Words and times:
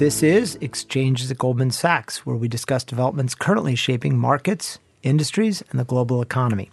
This 0.00 0.22
is 0.22 0.56
Exchanges 0.62 1.30
at 1.30 1.36
Goldman 1.36 1.72
Sachs, 1.72 2.24
where 2.24 2.34
we 2.34 2.48
discuss 2.48 2.84
developments 2.84 3.34
currently 3.34 3.74
shaping 3.74 4.16
markets, 4.16 4.78
industries, 5.02 5.62
and 5.70 5.78
the 5.78 5.84
global 5.84 6.22
economy. 6.22 6.70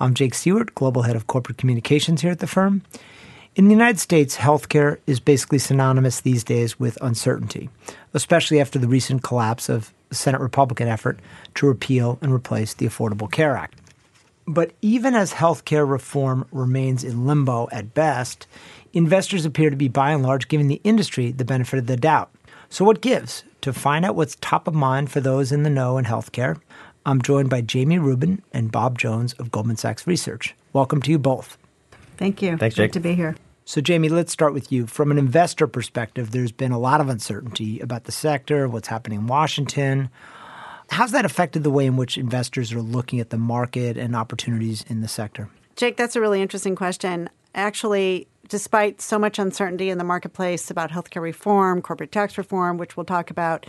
I'm 0.00 0.12
Jake 0.12 0.32
Siewert, 0.32 0.74
Global 0.74 1.02
Head 1.02 1.14
of 1.14 1.28
Corporate 1.28 1.56
Communications 1.56 2.22
here 2.22 2.32
at 2.32 2.40
the 2.40 2.48
firm. 2.48 2.82
In 3.54 3.66
the 3.66 3.70
United 3.70 4.00
States, 4.00 4.38
healthcare 4.38 4.98
is 5.06 5.20
basically 5.20 5.60
synonymous 5.60 6.20
these 6.20 6.42
days 6.42 6.76
with 6.80 6.98
uncertainty, 7.00 7.70
especially 8.12 8.60
after 8.60 8.80
the 8.80 8.88
recent 8.88 9.22
collapse 9.22 9.68
of 9.68 9.94
the 10.08 10.16
Senate 10.16 10.40
Republican 10.40 10.88
effort 10.88 11.20
to 11.54 11.68
repeal 11.68 12.18
and 12.22 12.32
replace 12.32 12.74
the 12.74 12.86
Affordable 12.86 13.30
Care 13.30 13.56
Act. 13.56 13.78
But 14.48 14.72
even 14.82 15.14
as 15.14 15.34
healthcare 15.34 15.88
reform 15.88 16.44
remains 16.50 17.04
in 17.04 17.24
limbo 17.24 17.68
at 17.70 17.94
best, 17.94 18.48
investors 18.92 19.44
appear 19.44 19.70
to 19.70 19.76
be 19.76 19.86
by 19.86 20.10
and 20.10 20.24
large 20.24 20.48
giving 20.48 20.66
the 20.66 20.80
industry 20.82 21.30
the 21.30 21.44
benefit 21.44 21.78
of 21.78 21.86
the 21.86 21.96
doubt. 21.96 22.33
So, 22.74 22.84
what 22.84 23.00
gives? 23.00 23.44
To 23.60 23.72
find 23.72 24.04
out 24.04 24.16
what's 24.16 24.36
top 24.40 24.66
of 24.66 24.74
mind 24.74 25.08
for 25.08 25.20
those 25.20 25.52
in 25.52 25.62
the 25.62 25.70
know 25.70 25.96
in 25.96 26.06
healthcare, 26.06 26.60
I'm 27.06 27.22
joined 27.22 27.48
by 27.48 27.60
Jamie 27.60 28.00
Rubin 28.00 28.42
and 28.52 28.72
Bob 28.72 28.98
Jones 28.98 29.32
of 29.34 29.52
Goldman 29.52 29.76
Sachs 29.76 30.08
Research. 30.08 30.56
Welcome 30.72 31.00
to 31.02 31.12
you 31.12 31.18
both. 31.20 31.56
Thank 32.16 32.42
you. 32.42 32.56
Thanks, 32.56 32.74
Jake. 32.74 32.90
Good 32.90 32.94
to 32.94 33.08
be 33.08 33.14
here. 33.14 33.36
So, 33.64 33.80
Jamie, 33.80 34.08
let's 34.08 34.32
start 34.32 34.54
with 34.54 34.72
you. 34.72 34.88
From 34.88 35.12
an 35.12 35.18
investor 35.18 35.68
perspective, 35.68 36.32
there's 36.32 36.50
been 36.50 36.72
a 36.72 36.78
lot 36.80 37.00
of 37.00 37.08
uncertainty 37.08 37.78
about 37.78 38.06
the 38.06 38.12
sector, 38.12 38.66
what's 38.66 38.88
happening 38.88 39.20
in 39.20 39.26
Washington. 39.28 40.10
How's 40.90 41.12
that 41.12 41.24
affected 41.24 41.62
the 41.62 41.70
way 41.70 41.86
in 41.86 41.96
which 41.96 42.18
investors 42.18 42.72
are 42.72 42.82
looking 42.82 43.20
at 43.20 43.30
the 43.30 43.38
market 43.38 43.96
and 43.96 44.16
opportunities 44.16 44.84
in 44.88 45.00
the 45.00 45.06
sector? 45.06 45.48
Jake, 45.76 45.96
that's 45.96 46.16
a 46.16 46.20
really 46.20 46.42
interesting 46.42 46.74
question. 46.74 47.30
Actually, 47.54 48.26
despite 48.48 49.00
so 49.00 49.18
much 49.18 49.38
uncertainty 49.38 49.90
in 49.90 49.98
the 49.98 50.04
marketplace 50.04 50.70
about 50.70 50.90
healthcare 50.90 51.22
reform, 51.22 51.80
corporate 51.80 52.12
tax 52.12 52.36
reform, 52.36 52.76
which 52.76 52.96
we'll 52.96 53.04
talk 53.04 53.30
about, 53.30 53.66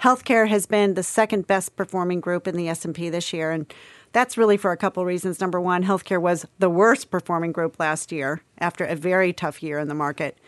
healthcare 0.00 0.48
has 0.48 0.66
been 0.66 0.94
the 0.94 1.02
second 1.02 1.46
best 1.46 1.76
performing 1.76 2.20
group 2.20 2.46
in 2.46 2.56
the 2.56 2.68
S&P 2.68 3.08
this 3.08 3.32
year 3.32 3.50
and 3.50 3.72
that's 4.12 4.38
really 4.38 4.56
for 4.56 4.72
a 4.72 4.78
couple 4.78 5.02
of 5.02 5.06
reasons. 5.06 5.40
Number 5.40 5.60
one, 5.60 5.84
healthcare 5.84 6.20
was 6.20 6.46
the 6.58 6.70
worst 6.70 7.10
performing 7.10 7.52
group 7.52 7.78
last 7.78 8.10
year 8.10 8.40
after 8.56 8.82
a 8.84 8.96
very 8.96 9.34
tough 9.34 9.62
year 9.62 9.78
in 9.78 9.88
the 9.88 9.94
market. 9.94 10.38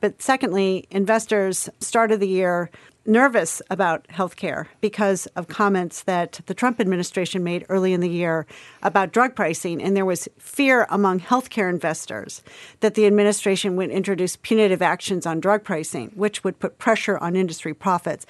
But 0.00 0.20
secondly, 0.20 0.86
investors 0.90 1.68
started 1.80 2.20
the 2.20 2.28
year 2.28 2.70
nervous 3.06 3.60
about 3.70 4.06
healthcare 4.08 4.66
because 4.80 5.26
of 5.36 5.48
comments 5.48 6.02
that 6.04 6.40
the 6.46 6.54
Trump 6.54 6.80
administration 6.80 7.44
made 7.44 7.66
early 7.68 7.92
in 7.92 8.00
the 8.00 8.08
year 8.08 8.46
about 8.82 9.12
drug 9.12 9.34
pricing. 9.34 9.82
And 9.82 9.96
there 9.96 10.04
was 10.04 10.28
fear 10.38 10.86
among 10.90 11.20
healthcare 11.20 11.68
investors 11.68 12.42
that 12.80 12.94
the 12.94 13.06
administration 13.06 13.76
would 13.76 13.90
introduce 13.90 14.36
punitive 14.36 14.82
actions 14.82 15.26
on 15.26 15.40
drug 15.40 15.64
pricing, 15.64 16.12
which 16.14 16.44
would 16.44 16.58
put 16.58 16.78
pressure 16.78 17.18
on 17.18 17.36
industry 17.36 17.74
profits. 17.74 18.26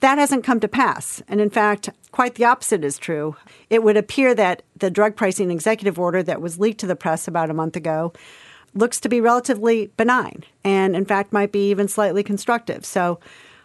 That 0.00 0.18
hasn't 0.18 0.44
come 0.44 0.60
to 0.60 0.68
pass. 0.68 1.22
And 1.28 1.40
in 1.40 1.48
fact, 1.48 1.88
quite 2.12 2.34
the 2.34 2.44
opposite 2.44 2.84
is 2.84 2.98
true. 2.98 3.36
It 3.70 3.82
would 3.82 3.96
appear 3.96 4.34
that 4.34 4.62
the 4.76 4.90
drug 4.90 5.16
pricing 5.16 5.50
executive 5.50 5.98
order 5.98 6.22
that 6.22 6.42
was 6.42 6.58
leaked 6.58 6.80
to 6.80 6.86
the 6.86 6.96
press 6.96 7.26
about 7.26 7.48
a 7.48 7.54
month 7.54 7.74
ago 7.74 8.12
looks 8.74 9.00
to 9.00 9.08
be 9.08 9.20
relatively 9.20 9.90
benign 9.96 10.44
and, 10.64 10.96
in 10.96 11.04
fact, 11.04 11.32
might 11.32 11.52
be 11.52 11.70
even 11.70 11.88
slightly 11.88 12.22
constructive. 12.22 12.84
So 12.84 13.20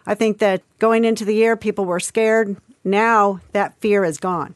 I 0.06 0.14
think 0.14 0.38
that 0.38 0.62
going 0.78 1.04
into 1.04 1.24
the 1.24 1.34
year, 1.34 1.56
people 1.56 1.84
were 1.84 2.00
scared. 2.00 2.56
Now 2.84 3.40
that 3.52 3.78
fear 3.80 4.04
is 4.04 4.18
gone. 4.18 4.54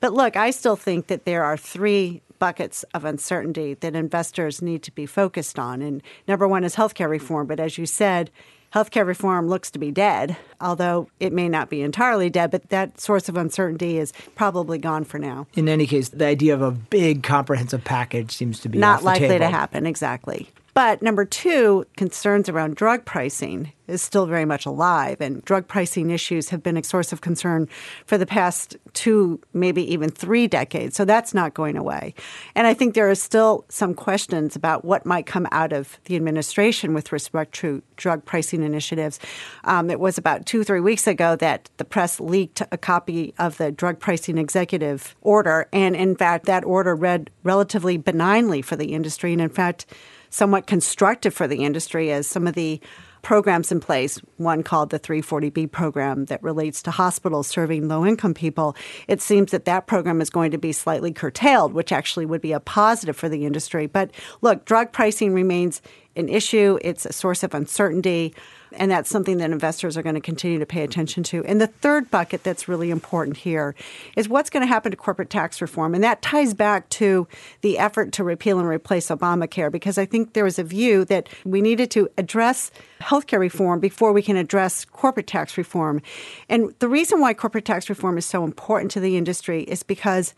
But 0.00 0.12
look, 0.12 0.36
I 0.36 0.50
still 0.50 0.76
think 0.76 1.06
that 1.06 1.24
there 1.24 1.44
are 1.44 1.56
three 1.56 2.22
buckets 2.38 2.82
of 2.94 3.04
uncertainty 3.04 3.74
that 3.74 3.94
investors 3.94 4.60
need 4.60 4.82
to 4.82 4.90
be 4.90 5.06
focused 5.06 5.58
on. 5.58 5.80
And 5.80 6.02
number 6.26 6.48
one 6.48 6.64
is 6.64 6.74
healthcare 6.74 7.08
reform. 7.08 7.46
But 7.46 7.60
as 7.60 7.78
you 7.78 7.86
said, 7.86 8.30
healthcare 8.74 9.06
reform 9.06 9.48
looks 9.48 9.70
to 9.70 9.78
be 9.78 9.90
dead, 9.90 10.36
although 10.60 11.08
it 11.20 11.32
may 11.32 11.48
not 11.48 11.68
be 11.70 11.82
entirely 11.82 12.30
dead, 12.30 12.50
but 12.50 12.68
that 12.70 13.00
source 13.00 13.28
of 13.28 13.36
uncertainty 13.36 13.98
is 13.98 14.12
probably 14.34 14.78
gone 14.78 15.04
for 15.04 15.18
now. 15.18 15.46
In 15.54 15.68
any 15.68 15.86
case, 15.86 16.08
the 16.08 16.26
idea 16.26 16.54
of 16.54 16.62
a 16.62 16.70
big 16.70 17.22
comprehensive 17.22 17.84
package 17.84 18.32
seems 18.32 18.60
to 18.60 18.68
be 18.68 18.78
not 18.78 19.02
likely 19.02 19.38
to 19.38 19.48
happen, 19.48 19.86
exactly. 19.86 20.48
But 20.74 21.02
number 21.02 21.26
two, 21.26 21.84
concerns 21.96 22.48
around 22.48 22.76
drug 22.76 23.04
pricing 23.04 23.72
is 23.88 24.00
still 24.00 24.24
very 24.24 24.46
much 24.46 24.64
alive, 24.64 25.20
and 25.20 25.44
drug 25.44 25.68
pricing 25.68 26.10
issues 26.10 26.48
have 26.48 26.62
been 26.62 26.78
a 26.78 26.82
source 26.84 27.12
of 27.12 27.20
concern 27.20 27.68
for 28.06 28.16
the 28.16 28.24
past 28.24 28.76
two, 28.94 29.38
maybe 29.52 29.92
even 29.92 30.08
three 30.08 30.46
decades. 30.46 30.96
So 30.96 31.04
that's 31.04 31.34
not 31.34 31.52
going 31.52 31.76
away. 31.76 32.14
And 32.54 32.66
I 32.66 32.72
think 32.72 32.94
there 32.94 33.10
are 33.10 33.14
still 33.14 33.66
some 33.68 33.92
questions 33.92 34.56
about 34.56 34.82
what 34.82 35.04
might 35.04 35.26
come 35.26 35.46
out 35.52 35.74
of 35.74 35.98
the 36.04 36.16
administration 36.16 36.94
with 36.94 37.12
respect 37.12 37.52
to 37.56 37.82
drug 37.96 38.24
pricing 38.24 38.62
initiatives. 38.62 39.20
Um, 39.64 39.90
it 39.90 40.00
was 40.00 40.16
about 40.16 40.46
two, 40.46 40.64
three 40.64 40.80
weeks 40.80 41.06
ago 41.06 41.36
that 41.36 41.68
the 41.76 41.84
press 41.84 42.18
leaked 42.18 42.62
a 42.72 42.78
copy 42.78 43.34
of 43.38 43.58
the 43.58 43.72
drug 43.72 43.98
pricing 43.98 44.38
executive 44.38 45.14
order. 45.20 45.68
And 45.70 45.94
in 45.94 46.16
fact, 46.16 46.46
that 46.46 46.64
order 46.64 46.94
read 46.94 47.30
relatively 47.42 47.98
benignly 47.98 48.62
for 48.62 48.76
the 48.76 48.94
industry. 48.94 49.32
And 49.32 49.42
in 49.42 49.50
fact, 49.50 49.84
somewhat 50.32 50.66
constructive 50.66 51.34
for 51.34 51.46
the 51.46 51.64
industry 51.64 52.10
as 52.10 52.26
some 52.26 52.46
of 52.46 52.54
the 52.54 52.80
programs 53.20 53.70
in 53.70 53.78
place, 53.80 54.18
one 54.36 54.62
called 54.62 54.90
the 54.90 54.98
340B 54.98 55.70
program 55.70 56.24
that 56.24 56.42
relates 56.42 56.82
to 56.82 56.90
hospitals 56.90 57.46
serving 57.46 57.86
low 57.86 58.04
income 58.04 58.34
people, 58.34 58.74
it 59.06 59.20
seems 59.20 59.52
that 59.52 59.64
that 59.64 59.86
program 59.86 60.20
is 60.20 60.30
going 60.30 60.50
to 60.50 60.58
be 60.58 60.72
slightly 60.72 61.12
curtailed, 61.12 61.72
which 61.72 61.92
actually 61.92 62.26
would 62.26 62.40
be 62.40 62.52
a 62.52 62.60
positive 62.60 63.16
for 63.16 63.28
the 63.28 63.46
industry. 63.46 63.86
But 63.86 64.10
look, 64.40 64.64
drug 64.64 64.90
pricing 64.90 65.32
remains 65.32 65.82
an 66.16 66.28
issue, 66.28 66.78
it's 66.82 67.06
a 67.06 67.12
source 67.12 67.42
of 67.42 67.54
uncertainty. 67.54 68.34
And 68.74 68.90
that's 68.90 69.10
something 69.10 69.36
that 69.36 69.50
investors 69.50 69.98
are 69.98 70.02
going 70.02 70.14
to 70.14 70.20
continue 70.20 70.58
to 70.58 70.64
pay 70.64 70.82
attention 70.82 71.22
to. 71.24 71.44
And 71.44 71.60
the 71.60 71.66
third 71.66 72.10
bucket 72.10 72.42
that's 72.42 72.68
really 72.68 72.90
important 72.90 73.36
here 73.36 73.74
is 74.16 74.30
what's 74.30 74.48
going 74.48 74.62
to 74.62 74.66
happen 74.66 74.90
to 74.90 74.96
corporate 74.96 75.28
tax 75.28 75.60
reform. 75.60 75.94
And 75.94 76.02
that 76.04 76.22
ties 76.22 76.54
back 76.54 76.88
to 76.90 77.28
the 77.60 77.78
effort 77.78 78.12
to 78.12 78.24
repeal 78.24 78.58
and 78.58 78.66
replace 78.66 79.08
Obamacare, 79.08 79.70
because 79.70 79.98
I 79.98 80.06
think 80.06 80.32
there 80.32 80.44
was 80.44 80.58
a 80.58 80.64
view 80.64 81.04
that 81.06 81.28
we 81.44 81.60
needed 81.60 81.90
to 81.90 82.08
address 82.16 82.70
healthcare 83.00 83.40
reform 83.40 83.78
before 83.78 84.12
we 84.12 84.22
can 84.22 84.36
address 84.36 84.86
corporate 84.86 85.26
tax 85.26 85.58
reform. 85.58 86.00
And 86.48 86.74
the 86.78 86.88
reason 86.88 87.20
why 87.20 87.34
corporate 87.34 87.66
tax 87.66 87.90
reform 87.90 88.16
is 88.16 88.24
so 88.24 88.42
important 88.42 88.90
to 88.92 89.00
the 89.00 89.18
industry 89.18 89.64
is 89.64 89.82
because 89.82 90.32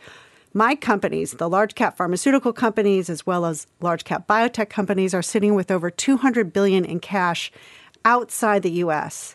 my 0.54 0.76
companies, 0.76 1.32
the 1.32 1.48
large 1.48 1.74
cap 1.74 1.96
pharmaceutical 1.96 2.52
companies 2.52 3.10
as 3.10 3.26
well 3.26 3.44
as 3.44 3.66
large 3.80 4.04
cap 4.04 4.28
biotech 4.28 4.70
companies, 4.70 5.12
are 5.12 5.22
sitting 5.22 5.54
with 5.54 5.70
over 5.70 5.90
200 5.90 6.52
billion 6.52 6.84
in 6.84 7.00
cash 7.00 7.50
outside 8.04 8.62
the 8.62 8.70
U.S. 8.70 9.34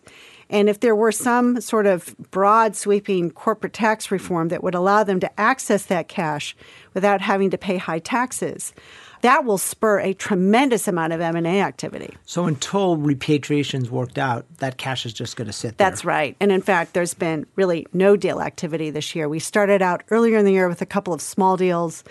And 0.50 0.68
if 0.68 0.80
there 0.80 0.96
were 0.96 1.12
some 1.12 1.62
sort 1.62 1.86
of 1.86 2.16
broad 2.32 2.76
sweeping 2.76 3.30
corporate 3.30 3.74
tax 3.74 4.10
reform 4.10 4.48
that 4.50 4.64
would 4.64 4.76
allow 4.76 5.04
them 5.04 5.20
to 5.20 5.40
access 5.40 5.86
that 5.86 6.08
cash 6.08 6.56
without 6.94 7.22
having 7.22 7.52
to 7.52 7.58
pay 7.58 7.78
high 7.78 8.00
taxes, 8.00 8.74
that 9.22 9.46
will 9.46 9.58
spur 9.58 10.00
a 10.00 10.14
tremendous 10.14 10.88
amount 10.88 11.14
of 11.14 11.22
M&A 11.22 11.62
activity. 11.62 12.16
So 12.26 12.46
until 12.46 12.98
repatriation's 12.98 13.92
worked 13.92 14.18
out, 14.18 14.46
that 14.58 14.78
cash 14.78 15.06
is 15.06 15.14
just 15.14 15.36
going 15.36 15.48
to 15.48 15.54
sit 15.54 15.78
there. 15.78 15.90
That's 15.90 16.06
right. 16.06 16.36
And 16.40 16.52
in 16.52 16.62
fact, 16.62 16.94
there's 16.94 17.14
been 17.14 17.46
really 17.56 17.86
no 17.94 18.16
deal 18.16 18.42
activity 18.42 18.90
this 18.90 19.16
year. 19.16 19.30
We 19.30 19.40
started 19.40 19.82
out 19.82 20.04
earlier 20.09 20.38
in 20.38 20.46
the 20.46 20.54
year 20.54 20.70
with 20.70 20.82
a 20.82 20.86
couple 20.86 21.14
of 21.14 21.22
small 21.22 21.58
deals. 21.58 22.04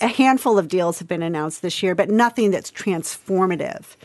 A 0.00 0.06
handful 0.06 0.58
of 0.58 0.68
deals 0.68 0.98
have 0.98 1.08
been 1.08 1.22
announced 1.22 1.62
this 1.62 1.82
year, 1.82 1.94
but 1.94 2.08
nothing 2.08 2.50
that's 2.50 2.70
transformative. 2.70 3.96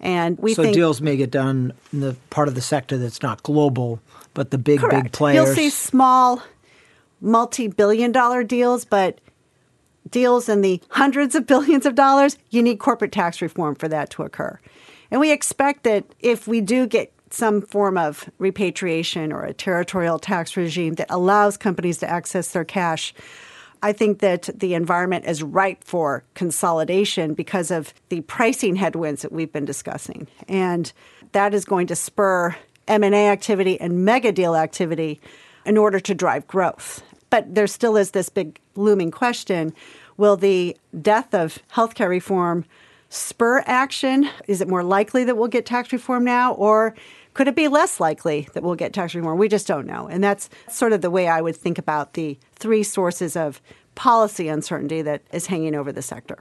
And 0.00 0.38
we 0.38 0.54
so 0.54 0.62
think 0.62 0.74
deals 0.74 1.00
may 1.00 1.16
get 1.16 1.30
done 1.30 1.72
in 1.92 2.00
the 2.00 2.16
part 2.30 2.48
of 2.48 2.54
the 2.54 2.60
sector 2.60 2.98
that's 2.98 3.22
not 3.22 3.42
global, 3.42 4.00
but 4.34 4.50
the 4.50 4.58
big 4.58 4.80
correct. 4.80 5.02
big 5.04 5.12
players. 5.12 5.46
You'll 5.46 5.56
see 5.56 5.70
small, 5.70 6.42
multi-billion-dollar 7.20 8.44
deals, 8.44 8.84
but 8.84 9.20
deals 10.08 10.48
in 10.48 10.60
the 10.60 10.80
hundreds 10.90 11.34
of 11.34 11.46
billions 11.46 11.84
of 11.84 11.94
dollars. 11.94 12.38
You 12.50 12.62
need 12.62 12.78
corporate 12.78 13.12
tax 13.12 13.42
reform 13.42 13.74
for 13.74 13.88
that 13.88 14.10
to 14.10 14.22
occur, 14.22 14.60
and 15.10 15.20
we 15.20 15.32
expect 15.32 15.82
that 15.82 16.04
if 16.20 16.46
we 16.46 16.60
do 16.60 16.86
get 16.86 17.12
some 17.30 17.60
form 17.60 17.98
of 17.98 18.30
repatriation 18.38 19.32
or 19.32 19.44
a 19.44 19.52
territorial 19.52 20.18
tax 20.18 20.56
regime 20.56 20.94
that 20.94 21.06
allows 21.10 21.56
companies 21.56 21.98
to 21.98 22.08
access 22.08 22.52
their 22.52 22.64
cash 22.64 23.12
I 23.82 23.92
think 23.92 24.18
that 24.20 24.48
the 24.54 24.74
environment 24.74 25.24
is 25.26 25.42
ripe 25.42 25.84
for 25.84 26.24
consolidation 26.34 27.34
because 27.34 27.70
of 27.70 27.94
the 28.08 28.22
pricing 28.22 28.76
headwinds 28.76 29.22
that 29.22 29.32
we've 29.32 29.52
been 29.52 29.64
discussing. 29.64 30.26
And 30.48 30.92
that 31.32 31.54
is 31.54 31.64
going 31.64 31.86
to 31.88 31.96
spur 31.96 32.56
M&A 32.86 33.28
activity 33.28 33.80
and 33.80 34.04
mega 34.04 34.32
deal 34.32 34.56
activity 34.56 35.20
in 35.64 35.76
order 35.76 36.00
to 36.00 36.14
drive 36.14 36.46
growth. 36.46 37.02
But 37.30 37.54
there 37.54 37.66
still 37.66 37.96
is 37.96 38.12
this 38.12 38.28
big 38.28 38.58
looming 38.74 39.10
question, 39.10 39.74
will 40.16 40.36
the 40.36 40.76
death 41.00 41.34
of 41.34 41.58
healthcare 41.72 42.08
reform 42.08 42.64
spur 43.10 43.62
action? 43.66 44.28
Is 44.46 44.60
it 44.60 44.68
more 44.68 44.82
likely 44.82 45.24
that 45.24 45.36
we'll 45.36 45.48
get 45.48 45.66
tax 45.66 45.92
reform 45.92 46.24
now 46.24 46.54
or 46.54 46.94
could 47.34 47.48
it 47.48 47.54
be 47.54 47.68
less 47.68 48.00
likely 48.00 48.48
that 48.54 48.62
we'll 48.62 48.74
get 48.74 48.92
tax 48.92 49.14
reform? 49.14 49.38
We 49.38 49.48
just 49.48 49.66
don't 49.66 49.86
know. 49.86 50.08
And 50.08 50.22
that's 50.22 50.48
sort 50.68 50.92
of 50.92 51.00
the 51.00 51.10
way 51.10 51.28
I 51.28 51.40
would 51.40 51.56
think 51.56 51.78
about 51.78 52.14
the 52.14 52.38
three 52.56 52.82
sources 52.82 53.36
of 53.36 53.60
policy 53.94 54.48
uncertainty 54.48 55.02
that 55.02 55.22
is 55.32 55.46
hanging 55.46 55.74
over 55.74 55.92
the 55.92 56.02
sector. 56.02 56.38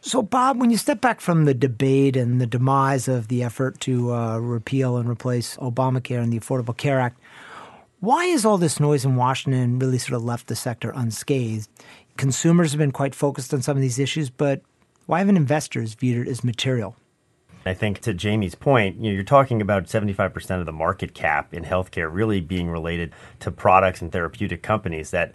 So, 0.00 0.22
Bob, 0.22 0.60
when 0.60 0.70
you 0.70 0.76
step 0.76 1.00
back 1.00 1.20
from 1.20 1.44
the 1.44 1.54
debate 1.54 2.16
and 2.16 2.40
the 2.40 2.46
demise 2.46 3.08
of 3.08 3.28
the 3.28 3.42
effort 3.42 3.80
to 3.80 4.14
uh, 4.14 4.38
repeal 4.38 4.96
and 4.96 5.08
replace 5.08 5.56
Obamacare 5.56 6.22
and 6.22 6.32
the 6.32 6.38
Affordable 6.38 6.76
Care 6.76 7.00
Act, 7.00 7.20
why 8.00 8.24
is 8.26 8.44
all 8.44 8.58
this 8.58 8.78
noise 8.78 9.04
in 9.04 9.16
Washington 9.16 9.80
really 9.80 9.98
sort 9.98 10.14
of 10.14 10.22
left 10.22 10.46
the 10.46 10.54
sector 10.54 10.92
unscathed? 10.94 11.68
Consumers 12.16 12.70
have 12.70 12.78
been 12.78 12.92
quite 12.92 13.14
focused 13.14 13.52
on 13.52 13.60
some 13.60 13.76
of 13.76 13.80
these 13.82 13.98
issues, 13.98 14.30
but 14.30 14.62
why 15.06 15.18
haven't 15.18 15.36
investors 15.36 15.94
viewed 15.94 16.28
it 16.28 16.30
as 16.30 16.44
material? 16.44 16.94
I 17.68 17.74
think 17.74 18.00
to 18.00 18.14
Jamie's 18.14 18.54
point, 18.54 18.96
you 18.96 19.10
know, 19.10 19.14
you're 19.14 19.24
talking 19.24 19.60
about 19.60 19.84
75% 19.84 20.60
of 20.60 20.66
the 20.66 20.72
market 20.72 21.14
cap 21.14 21.52
in 21.52 21.64
healthcare 21.64 22.08
really 22.12 22.40
being 22.40 22.70
related 22.70 23.12
to 23.40 23.50
products 23.50 24.00
and 24.00 24.10
therapeutic 24.10 24.62
companies 24.62 25.10
that 25.10 25.32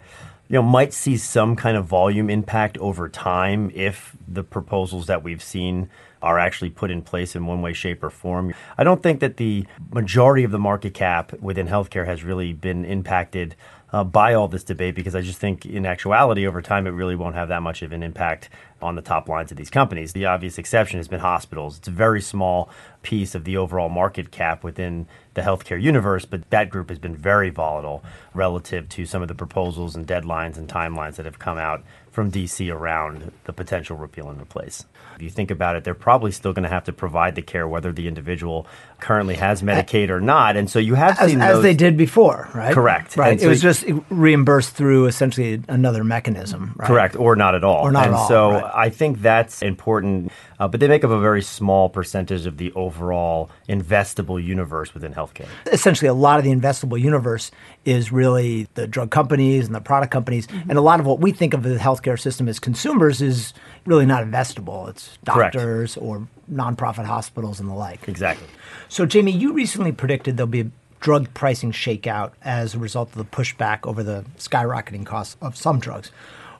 you 0.48 0.54
know 0.54 0.62
might 0.62 0.92
see 0.92 1.16
some 1.16 1.56
kind 1.56 1.76
of 1.76 1.86
volume 1.86 2.28
impact 2.28 2.76
over 2.78 3.08
time 3.08 3.70
if 3.74 4.16
the 4.28 4.42
proposals 4.44 5.06
that 5.06 5.22
we've 5.22 5.42
seen 5.42 5.88
are 6.22 6.38
actually 6.38 6.70
put 6.70 6.90
in 6.90 7.02
place 7.02 7.36
in 7.36 7.46
one 7.46 7.60
way, 7.60 7.72
shape, 7.72 8.02
or 8.02 8.10
form. 8.10 8.54
I 8.78 8.84
don't 8.84 9.02
think 9.02 9.20
that 9.20 9.36
the 9.36 9.66
majority 9.92 10.42
of 10.42 10.50
the 10.50 10.58
market 10.58 10.94
cap 10.94 11.34
within 11.40 11.68
healthcare 11.68 12.06
has 12.06 12.24
really 12.24 12.52
been 12.52 12.84
impacted 12.84 13.54
uh, 13.94 14.02
by 14.02 14.34
all 14.34 14.48
this 14.48 14.64
debate 14.64 14.96
because 14.96 15.14
I 15.14 15.20
just 15.20 15.38
think 15.38 15.64
in 15.64 15.86
actuality 15.86 16.48
over 16.48 16.60
time 16.60 16.88
it 16.88 16.90
really 16.90 17.14
won't 17.14 17.36
have 17.36 17.46
that 17.50 17.62
much 17.62 17.80
of 17.80 17.92
an 17.92 18.02
impact 18.02 18.48
on 18.82 18.96
the 18.96 19.02
top 19.02 19.28
lines 19.28 19.52
of 19.52 19.56
these 19.56 19.70
companies. 19.70 20.12
The 20.12 20.26
obvious 20.26 20.58
exception 20.58 20.98
has 20.98 21.06
been 21.06 21.20
hospitals. 21.20 21.78
It's 21.78 21.86
a 21.86 21.92
very 21.92 22.20
small 22.20 22.68
piece 23.02 23.36
of 23.36 23.44
the 23.44 23.56
overall 23.56 23.88
market 23.88 24.32
cap 24.32 24.64
within 24.64 25.06
the 25.34 25.42
healthcare 25.42 25.80
universe, 25.80 26.24
but 26.24 26.50
that 26.50 26.70
group 26.70 26.88
has 26.88 26.98
been 26.98 27.14
very 27.14 27.50
volatile 27.50 28.02
relative 28.34 28.88
to 28.88 29.06
some 29.06 29.22
of 29.22 29.28
the 29.28 29.34
proposals 29.34 29.94
and 29.94 30.08
deadlines 30.08 30.56
and 30.56 30.68
timelines 30.68 31.14
that 31.14 31.24
have 31.24 31.38
come 31.38 31.56
out 31.56 31.84
from 32.10 32.32
DC 32.32 32.72
around 32.72 33.30
the 33.44 33.52
potential 33.52 33.96
repeal 33.96 34.28
and 34.28 34.40
replace. 34.40 34.84
If 35.14 35.22
you 35.22 35.30
think 35.30 35.52
about 35.52 35.76
it, 35.76 35.84
they're 35.84 35.94
probably 35.94 36.32
still 36.32 36.52
going 36.52 36.64
to 36.64 36.68
have 36.68 36.84
to 36.84 36.92
provide 36.92 37.36
the 37.36 37.42
care 37.42 37.68
whether 37.68 37.92
the 37.92 38.08
individual 38.08 38.66
currently 39.04 39.34
has 39.34 39.60
Medicaid 39.60 40.08
or 40.08 40.18
not. 40.18 40.56
And 40.56 40.70
so 40.70 40.78
you 40.78 40.94
have 40.94 41.20
as, 41.20 41.28
seen 41.30 41.42
as 41.42 41.56
those, 41.56 41.62
they 41.62 41.74
did 41.74 41.94
before, 41.98 42.48
right? 42.54 42.72
Correct. 42.72 43.18
Right. 43.18 43.32
And 43.32 43.40
it 43.40 43.42
so 43.42 43.48
was 43.50 43.60
just 43.60 43.84
reimbursed 44.08 44.74
through 44.74 45.04
essentially 45.06 45.62
another 45.68 46.02
mechanism, 46.04 46.72
right? 46.76 46.86
Correct, 46.86 47.14
or 47.14 47.36
not 47.36 47.54
at 47.54 47.64
all. 47.64 47.84
Or 47.84 47.92
not 47.92 48.06
at 48.06 48.14
all, 48.14 48.28
so 48.28 48.50
right. 48.52 48.72
I 48.74 48.88
think 48.88 49.20
that's 49.20 49.60
important, 49.60 50.32
uh, 50.58 50.68
but 50.68 50.80
they 50.80 50.88
make 50.88 51.04
up 51.04 51.10
a 51.10 51.20
very 51.20 51.42
small 51.42 51.90
percentage 51.90 52.46
of 52.46 52.56
the 52.56 52.72
overall 52.72 53.50
investable 53.68 54.42
universe 54.42 54.94
within 54.94 55.12
healthcare. 55.12 55.48
Essentially, 55.70 56.08
a 56.08 56.14
lot 56.14 56.38
of 56.38 56.44
the 56.46 56.50
investable 56.50 56.98
universe 56.98 57.50
is 57.84 58.10
really 58.10 58.68
the 58.72 58.86
drug 58.86 59.10
companies 59.10 59.66
and 59.66 59.74
the 59.74 59.80
product 59.80 60.12
companies, 60.12 60.46
Mm-hmm. 60.46 60.70
and 60.70 60.78
a 60.78 60.82
lot 60.82 60.98
of 61.00 61.06
what 61.06 61.20
we 61.20 61.30
think 61.30 61.52
of 61.52 61.62
the 61.62 61.76
healthcare 61.76 62.18
system 62.18 62.48
as 62.48 62.58
consumers 62.58 63.20
is 63.20 63.52
really 63.86 64.06
not 64.06 64.24
investable. 64.24 64.88
It's 64.88 65.18
Correct. 65.26 65.54
doctors 65.54 65.96
or 65.96 66.26
nonprofit 66.50 67.04
hospitals 67.04 67.60
and 67.60 67.68
the 67.68 67.74
like. 67.74 68.08
Exactly. 68.08 68.48
So, 68.88 69.06
Jamie, 69.06 69.32
you 69.32 69.52
recently 69.52 69.92
predicted 69.92 70.36
there'll 70.36 70.48
be 70.48 70.60
a 70.60 70.70
drug 71.00 71.32
pricing 71.34 71.72
shakeout 71.72 72.32
as 72.42 72.74
a 72.74 72.78
result 72.78 73.10
of 73.10 73.16
the 73.16 73.24
pushback 73.24 73.86
over 73.86 74.02
the 74.02 74.24
skyrocketing 74.38 75.04
costs 75.04 75.36
of 75.42 75.56
some 75.56 75.78
drugs. 75.78 76.10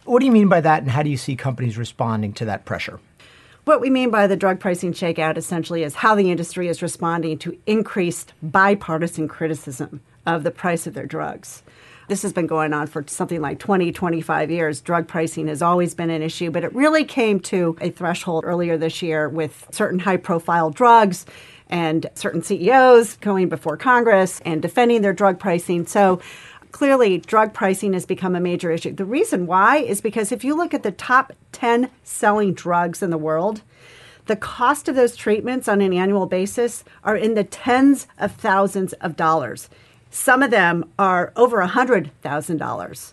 What 0.05 0.21
do 0.21 0.27
you 0.27 0.33
mean 0.33 0.49
by 0.49 0.61
that, 0.61 0.83
and 0.83 0.91
how 0.91 1.03
do 1.03 1.09
you 1.09 1.17
see 1.17 1.35
companies 1.35 1.79
responding 1.79 2.35
to 2.35 2.45
that 2.45 2.67
pressure? 2.67 3.01
What 3.65 3.81
we 3.81 3.89
mean 3.89 4.11
by 4.11 4.27
the 4.27 4.37
drug 4.37 4.61
pricing 4.61 4.93
shakeout 4.93 5.39
essentially 5.39 5.83
is 5.83 5.95
how 5.95 6.15
the 6.15 6.31
industry 6.31 6.69
is 6.69 6.83
responding 6.83 7.39
to 7.39 7.57
increased 7.65 8.35
bipartisan 8.43 9.27
criticism 9.27 10.03
of 10.27 10.43
the 10.43 10.51
price 10.51 10.87
of 10.87 10.93
their 10.93 11.07
drugs. 11.07 11.63
This 12.07 12.23
has 12.23 12.33
been 12.35 12.47
going 12.47 12.75
on 12.75 12.87
for 12.87 13.05
something 13.07 13.41
like 13.41 13.59
20, 13.59 13.91
25 13.93 14.51
years. 14.51 14.81
Drug 14.83 15.09
pricing 15.09 15.49
has 15.49 15.63
always 15.63 15.95
been 15.95 16.11
an 16.11 16.23
issue, 16.23 16.51
but 16.51 16.65
it 16.65 16.75
really 16.75 17.05
came 17.05 17.41
to 17.41 17.77
a 17.81 17.91
threshold 17.91 18.45
earlier 18.47 18.77
this 18.77 19.01
year 19.01 19.29
with 19.29 19.67
certain 19.71 19.99
high 19.99 20.19
profile 20.19 20.69
drugs 20.69 21.25
and 21.71 22.07
certain 22.15 22.43
CEOs 22.43 23.17
going 23.17 23.49
before 23.49 23.79
Congress 23.79 24.43
and 24.45 24.61
defending 24.61 25.01
their 25.01 25.15
drug 25.15 25.39
pricing. 25.39 25.87
So 25.87 26.21
clearly 26.73 27.19
drug 27.19 27.55
pricing 27.55 27.95
has 27.95 28.05
become 28.05 28.37
a 28.37 28.41
major 28.41 28.71
issue. 28.71 28.93
The 28.93 29.07
reason 29.07 29.47
why 29.47 29.79
is 29.79 30.03
because 30.03 30.31
if 30.31 30.45
you 30.45 30.55
look 30.55 30.75
at 30.75 30.83
the 30.83 30.93
top 30.93 31.33
10 31.53 31.89
selling 32.03 32.53
drugs 32.53 33.03
in 33.03 33.09
the 33.09 33.17
world, 33.17 33.63
the 34.27 34.37
cost 34.37 34.89
of 34.89 34.95
those 34.95 35.17
treatments 35.17 35.69
on 35.69 35.81
an 35.81 35.93
annual 35.95 36.27
basis 36.27 36.85
are 37.03 37.17
in 37.17 37.35
the 37.35 37.45
tens 37.45 38.07
of 38.19 38.33
thousands 38.33 38.93
of 38.95 39.17
dollars. 39.17 39.71
Some 40.15 40.45
of 40.45 40.53
them 40.53 40.89
are 40.97 41.33
over 41.35 41.61
$100,000. 41.61 43.13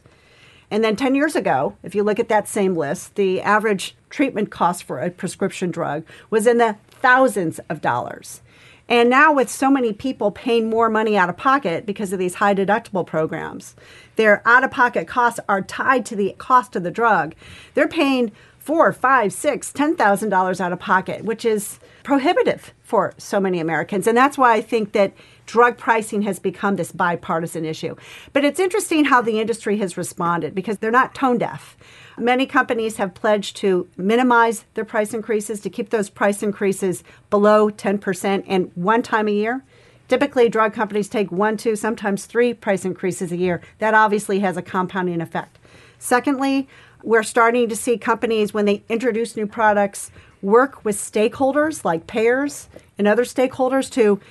And 0.69 0.83
then 0.83 0.95
10 0.95 1.15
years 1.15 1.35
ago, 1.35 1.75
if 1.81 1.95
you 1.95 2.03
look 2.03 2.19
at 2.19 2.29
that 2.29 2.47
same 2.47 2.75
list, 2.75 3.15
the 3.15 3.41
average 3.41 3.95
treatment 4.11 4.51
cost 4.51 4.83
for 4.83 4.99
a 4.99 5.09
prescription 5.09 5.71
drug 5.71 6.03
was 6.29 6.45
in 6.45 6.59
the 6.59 6.75
thousands 6.89 7.59
of 7.69 7.81
dollars. 7.81 8.43
And 8.87 9.09
now, 9.09 9.33
with 9.33 9.49
so 9.49 9.71
many 9.71 9.93
people 9.93 10.29
paying 10.29 10.69
more 10.69 10.89
money 10.89 11.17
out 11.17 11.27
of 11.27 11.37
pocket 11.37 11.87
because 11.87 12.13
of 12.13 12.19
these 12.19 12.35
high 12.35 12.53
deductible 12.53 13.05
programs, 13.07 13.75
their 14.15 14.47
out 14.47 14.63
of 14.63 14.69
pocket 14.69 15.07
costs 15.07 15.39
are 15.49 15.63
tied 15.63 16.05
to 16.05 16.15
the 16.15 16.35
cost 16.37 16.75
of 16.75 16.83
the 16.83 16.91
drug. 16.91 17.33
They're 17.73 17.87
paying 17.87 18.31
four, 18.59 18.93
five, 18.93 19.33
six, 19.33 19.73
ten 19.73 19.95
thousand 19.95 20.29
dollars 20.29 20.61
out 20.61 20.71
of 20.71 20.79
pocket, 20.79 21.25
which 21.25 21.45
is 21.45 21.79
prohibitive 22.03 22.73
for 22.83 23.13
so 23.17 23.39
many 23.39 23.59
Americans. 23.59 24.05
And 24.05 24.15
that's 24.15 24.37
why 24.37 24.53
I 24.53 24.61
think 24.61 24.91
that 24.91 25.13
drug 25.51 25.77
pricing 25.77 26.21
has 26.21 26.39
become 26.39 26.77
this 26.77 26.93
bipartisan 26.93 27.65
issue. 27.65 27.93
But 28.31 28.45
it's 28.45 28.59
interesting 28.59 29.03
how 29.03 29.21
the 29.21 29.41
industry 29.41 29.77
has 29.79 29.97
responded 29.97 30.55
because 30.55 30.77
they're 30.77 30.91
not 30.91 31.13
tone 31.13 31.37
deaf. 31.37 31.75
Many 32.17 32.45
companies 32.45 32.95
have 32.95 33.13
pledged 33.13 33.57
to 33.57 33.85
minimize 33.97 34.63
their 34.75 34.85
price 34.85 35.13
increases, 35.13 35.59
to 35.59 35.69
keep 35.69 35.89
those 35.89 36.09
price 36.09 36.41
increases 36.41 37.03
below 37.29 37.69
10% 37.69 38.45
and 38.47 38.71
one 38.75 39.01
time 39.01 39.27
a 39.27 39.31
year. 39.31 39.61
Typically, 40.07 40.47
drug 40.47 40.73
companies 40.73 41.09
take 41.09 41.33
one, 41.33 41.57
two, 41.57 41.75
sometimes 41.75 42.25
three 42.25 42.53
price 42.53 42.85
increases 42.85 43.33
a 43.33 43.37
year. 43.37 43.61
That 43.79 43.93
obviously 43.93 44.39
has 44.39 44.55
a 44.55 44.61
compounding 44.61 45.19
effect. 45.19 45.59
Secondly, 45.99 46.69
we're 47.03 47.23
starting 47.23 47.67
to 47.67 47.75
see 47.75 47.97
companies, 47.97 48.53
when 48.53 48.63
they 48.63 48.83
introduce 48.87 49.35
new 49.35 49.47
products, 49.47 50.11
work 50.41 50.85
with 50.85 50.95
stakeholders 50.95 51.83
like 51.83 52.07
payers 52.07 52.69
and 52.97 53.05
other 53.05 53.23
stakeholders 53.23 53.91
to 53.91 54.21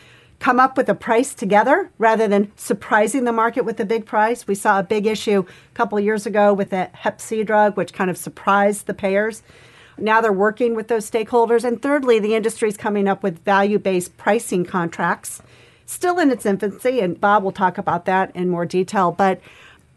come 0.40 0.58
up 0.58 0.76
with 0.76 0.88
a 0.88 0.94
price 0.94 1.34
together 1.34 1.90
rather 1.98 2.26
than 2.26 2.50
surprising 2.56 3.24
the 3.24 3.32
market 3.32 3.64
with 3.64 3.78
a 3.78 3.84
big 3.84 4.06
price. 4.06 4.46
We 4.46 4.54
saw 4.54 4.80
a 4.80 4.82
big 4.82 5.06
issue 5.06 5.44
a 5.46 5.74
couple 5.74 5.98
of 5.98 6.04
years 6.04 6.26
ago 6.26 6.52
with 6.52 6.70
the 6.70 6.86
Hep 6.92 7.20
C 7.20 7.44
drug, 7.44 7.76
which 7.76 7.92
kind 7.92 8.10
of 8.10 8.16
surprised 8.16 8.86
the 8.86 8.94
payers. 8.94 9.42
Now 9.98 10.22
they're 10.22 10.32
working 10.32 10.74
with 10.74 10.88
those 10.88 11.08
stakeholders. 11.08 11.62
And 11.62 11.80
thirdly, 11.80 12.18
the 12.18 12.34
industry 12.34 12.70
is 12.70 12.76
coming 12.78 13.06
up 13.06 13.22
with 13.22 13.44
value 13.44 13.78
based 13.78 14.16
pricing 14.16 14.64
contracts, 14.64 15.42
still 15.84 16.18
in 16.18 16.30
its 16.30 16.46
infancy. 16.46 17.00
And 17.00 17.20
Bob 17.20 17.44
will 17.44 17.52
talk 17.52 17.76
about 17.76 18.06
that 18.06 18.34
in 18.34 18.48
more 18.48 18.64
detail. 18.64 19.12
But 19.12 19.42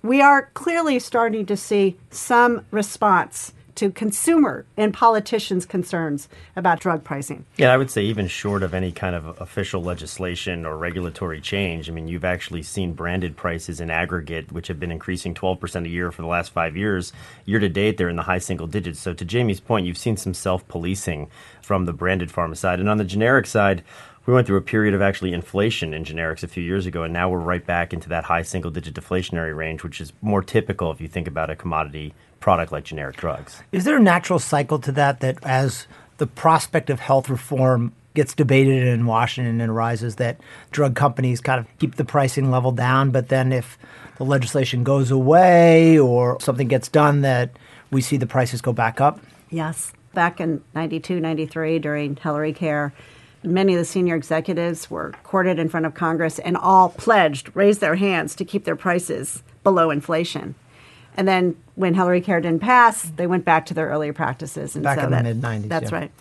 we 0.01 0.21
are 0.21 0.51
clearly 0.53 0.99
starting 0.99 1.45
to 1.45 1.55
see 1.55 1.97
some 2.11 2.65
response 2.69 3.53
to 3.75 3.91
consumer 3.91 4.65
and 4.77 4.93
politicians' 4.93 5.65
concerns 5.65 6.27
about 6.55 6.79
drug 6.79 7.03
pricing. 7.03 7.45
Yeah, 7.57 7.73
I 7.73 7.77
would 7.77 7.89
say 7.89 8.03
even 8.03 8.27
short 8.27 8.63
of 8.63 8.73
any 8.73 8.91
kind 8.91 9.15
of 9.15 9.41
official 9.41 9.81
legislation 9.81 10.65
or 10.65 10.77
regulatory 10.77 11.41
change, 11.41 11.89
I 11.89 11.93
mean, 11.93 12.07
you've 12.07 12.25
actually 12.25 12.63
seen 12.63 12.93
branded 12.93 13.35
prices 13.35 13.79
in 13.79 13.89
aggregate, 13.89 14.51
which 14.51 14.67
have 14.67 14.79
been 14.79 14.91
increasing 14.91 15.33
12% 15.33 15.85
a 15.85 15.89
year 15.89 16.11
for 16.11 16.21
the 16.21 16.27
last 16.27 16.51
five 16.51 16.77
years. 16.77 17.13
Year 17.45 17.59
to 17.59 17.69
date, 17.69 17.97
they're 17.97 18.09
in 18.09 18.15
the 18.15 18.23
high 18.23 18.39
single 18.39 18.67
digits. 18.67 18.99
So, 18.99 19.13
to 19.13 19.25
Jamie's 19.25 19.59
point, 19.59 19.85
you've 19.85 19.97
seen 19.97 20.17
some 20.17 20.33
self 20.33 20.67
policing 20.67 21.29
from 21.61 21.85
the 21.85 21.93
branded 21.93 22.29
pharma 22.29 22.57
side. 22.57 22.79
And 22.79 22.89
on 22.89 22.97
the 22.97 23.03
generic 23.03 23.47
side, 23.47 23.83
we 24.25 24.33
went 24.33 24.47
through 24.47 24.57
a 24.57 24.61
period 24.61 24.93
of 24.93 25.01
actually 25.01 25.33
inflation 25.33 25.93
in 25.93 26.05
generics 26.05 26.43
a 26.43 26.47
few 26.47 26.63
years 26.63 26.85
ago, 26.85 27.03
and 27.03 27.13
now 27.13 27.29
we're 27.29 27.39
right 27.39 27.65
back 27.65 27.93
into 27.93 28.07
that 28.09 28.23
high 28.23 28.41
single 28.41 28.71
digit 28.71 28.93
deflationary 28.95 29.55
range, 29.55 29.83
which 29.83 29.99
is 29.99 30.13
more 30.21 30.41
typical 30.41 30.91
if 30.91 31.01
you 31.01 31.07
think 31.07 31.27
about 31.27 31.49
a 31.49 31.55
commodity 31.55 32.13
product 32.43 32.73
like 32.73 32.83
generic 32.83 33.15
drugs. 33.15 33.63
Is 33.71 33.85
there 33.85 33.95
a 33.95 34.01
natural 34.01 34.37
cycle 34.37 34.77
to 34.79 34.91
that 34.91 35.21
that 35.21 35.37
as 35.43 35.87
the 36.17 36.27
prospect 36.27 36.89
of 36.89 36.99
health 36.99 37.29
reform 37.29 37.93
gets 38.15 38.33
debated 38.33 38.85
in 38.85 39.05
Washington 39.05 39.61
and 39.61 39.71
arises 39.71 40.17
that 40.17 40.41
drug 40.69 40.93
companies 40.93 41.39
kind 41.39 41.57
of 41.57 41.65
keep 41.79 41.95
the 41.95 42.03
pricing 42.03 42.51
level 42.51 42.73
down, 42.73 43.11
but 43.11 43.29
then 43.29 43.53
if 43.53 43.77
the 44.17 44.25
legislation 44.25 44.83
goes 44.83 45.09
away 45.09 45.97
or 45.97 46.37
something 46.41 46.67
gets 46.67 46.89
done 46.89 47.21
that 47.21 47.51
we 47.91 48.01
see 48.01 48.17
the 48.17 48.27
prices 48.27 48.59
go 48.59 48.73
back 48.73 48.99
up? 48.99 49.21
Yes. 49.49 49.93
Back 50.13 50.41
in 50.41 50.61
92, 50.75 51.21
93, 51.21 51.79
during 51.79 52.17
Hillary 52.17 52.51
Care, 52.51 52.93
many 53.41 53.73
of 53.73 53.79
the 53.79 53.85
senior 53.85 54.17
executives 54.17 54.91
were 54.91 55.13
courted 55.23 55.59
in 55.59 55.69
front 55.69 55.85
of 55.85 55.93
Congress 55.93 56.39
and 56.39 56.57
all 56.57 56.89
pledged, 56.89 57.55
raised 57.55 57.79
their 57.79 57.95
hands 57.95 58.35
to 58.35 58.43
keep 58.43 58.65
their 58.65 58.75
prices 58.75 59.43
below 59.63 59.91
inflation. 59.91 60.55
And 61.15 61.27
then 61.27 61.55
when 61.75 61.93
Hillary 61.93 62.21
Care 62.21 62.41
didn't 62.41 62.61
pass, 62.61 63.03
they 63.03 63.27
went 63.27 63.45
back 63.45 63.65
to 63.67 63.73
their 63.73 63.87
earlier 63.87 64.13
practices. 64.13 64.75
And 64.75 64.83
Back 64.83 64.99
so 64.99 65.05
in 65.05 65.11
the 65.11 65.23
mid-nineties, 65.23 65.69
That's 65.69 65.91
yeah. 65.91 65.97
right. 65.97 66.11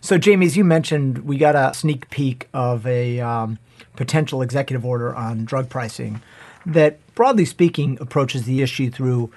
So, 0.00 0.16
Jamie, 0.16 0.46
as 0.46 0.56
you 0.56 0.64
mentioned, 0.64 1.18
we 1.24 1.38
got 1.38 1.56
a 1.56 1.74
sneak 1.74 2.08
peek 2.10 2.48
of 2.54 2.86
a 2.86 3.20
um, 3.20 3.58
potential 3.96 4.42
executive 4.42 4.84
order 4.86 5.14
on 5.14 5.44
drug 5.44 5.68
pricing 5.68 6.22
that, 6.66 6.98
broadly 7.14 7.44
speaking, 7.44 7.98
approaches 8.00 8.44
the 8.44 8.62
issue 8.62 8.90
through 8.90 9.32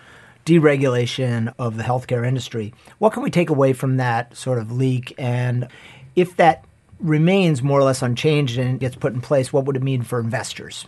deregulation 0.45 1.53
of 1.57 1.77
the 1.77 1.83
healthcare 1.83 2.27
industry. 2.27 2.73
What 2.99 3.13
can 3.13 3.23
we 3.23 3.31
take 3.31 3.49
away 3.49 3.73
from 3.73 3.97
that 3.97 4.35
sort 4.35 4.59
of 4.59 4.71
leak? 4.71 5.13
And 5.17 5.67
if 6.15 6.35
that 6.37 6.65
remains 6.99 7.63
more 7.63 7.79
or 7.79 7.83
less 7.83 8.01
unchanged 8.01 8.57
and 8.57 8.79
gets 8.79 8.95
put 8.95 9.13
in 9.13 9.21
place, 9.21 9.51
what 9.51 9.65
would 9.65 9.75
it 9.75 9.83
mean 9.83 10.03
for 10.03 10.19
investors? 10.19 10.85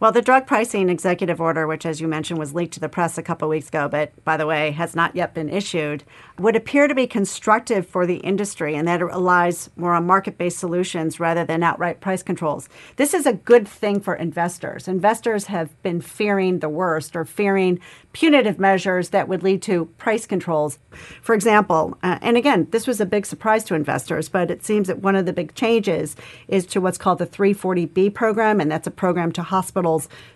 Well, 0.00 0.12
the 0.12 0.22
drug 0.22 0.46
pricing 0.46 0.88
executive 0.88 1.42
order, 1.42 1.66
which, 1.66 1.84
as 1.84 2.00
you 2.00 2.08
mentioned, 2.08 2.38
was 2.38 2.54
leaked 2.54 2.72
to 2.72 2.80
the 2.80 2.88
press 2.88 3.18
a 3.18 3.22
couple 3.22 3.46
weeks 3.50 3.68
ago, 3.68 3.86
but 3.86 4.12
by 4.24 4.38
the 4.38 4.46
way, 4.46 4.70
has 4.70 4.96
not 4.96 5.14
yet 5.14 5.34
been 5.34 5.50
issued, 5.50 6.04
would 6.38 6.56
appear 6.56 6.88
to 6.88 6.94
be 6.94 7.06
constructive 7.06 7.86
for 7.86 8.06
the 8.06 8.16
industry 8.16 8.74
and 8.74 8.88
that 8.88 9.02
it 9.02 9.04
relies 9.04 9.68
more 9.76 9.92
on 9.92 10.06
market 10.06 10.38
based 10.38 10.58
solutions 10.58 11.20
rather 11.20 11.44
than 11.44 11.62
outright 11.62 12.00
price 12.00 12.22
controls. 12.22 12.66
This 12.96 13.12
is 13.12 13.26
a 13.26 13.34
good 13.34 13.68
thing 13.68 14.00
for 14.00 14.14
investors. 14.14 14.88
Investors 14.88 15.48
have 15.48 15.82
been 15.82 16.00
fearing 16.00 16.60
the 16.60 16.70
worst 16.70 17.14
or 17.14 17.26
fearing 17.26 17.78
punitive 18.14 18.58
measures 18.58 19.10
that 19.10 19.28
would 19.28 19.42
lead 19.42 19.60
to 19.62 19.84
price 19.98 20.24
controls. 20.24 20.78
For 21.20 21.34
example, 21.34 21.98
uh, 22.02 22.18
and 22.22 22.38
again, 22.38 22.68
this 22.70 22.86
was 22.86 23.02
a 23.02 23.06
big 23.06 23.26
surprise 23.26 23.64
to 23.64 23.74
investors, 23.74 24.30
but 24.30 24.50
it 24.50 24.64
seems 24.64 24.88
that 24.88 25.00
one 25.00 25.14
of 25.14 25.26
the 25.26 25.32
big 25.34 25.54
changes 25.54 26.16
is 26.48 26.64
to 26.66 26.80
what's 26.80 26.98
called 26.98 27.18
the 27.18 27.26
340B 27.26 28.14
program, 28.14 28.60
and 28.60 28.72
that's 28.72 28.86
a 28.86 28.90
program 28.90 29.30
to 29.32 29.42
hospitals 29.42 29.89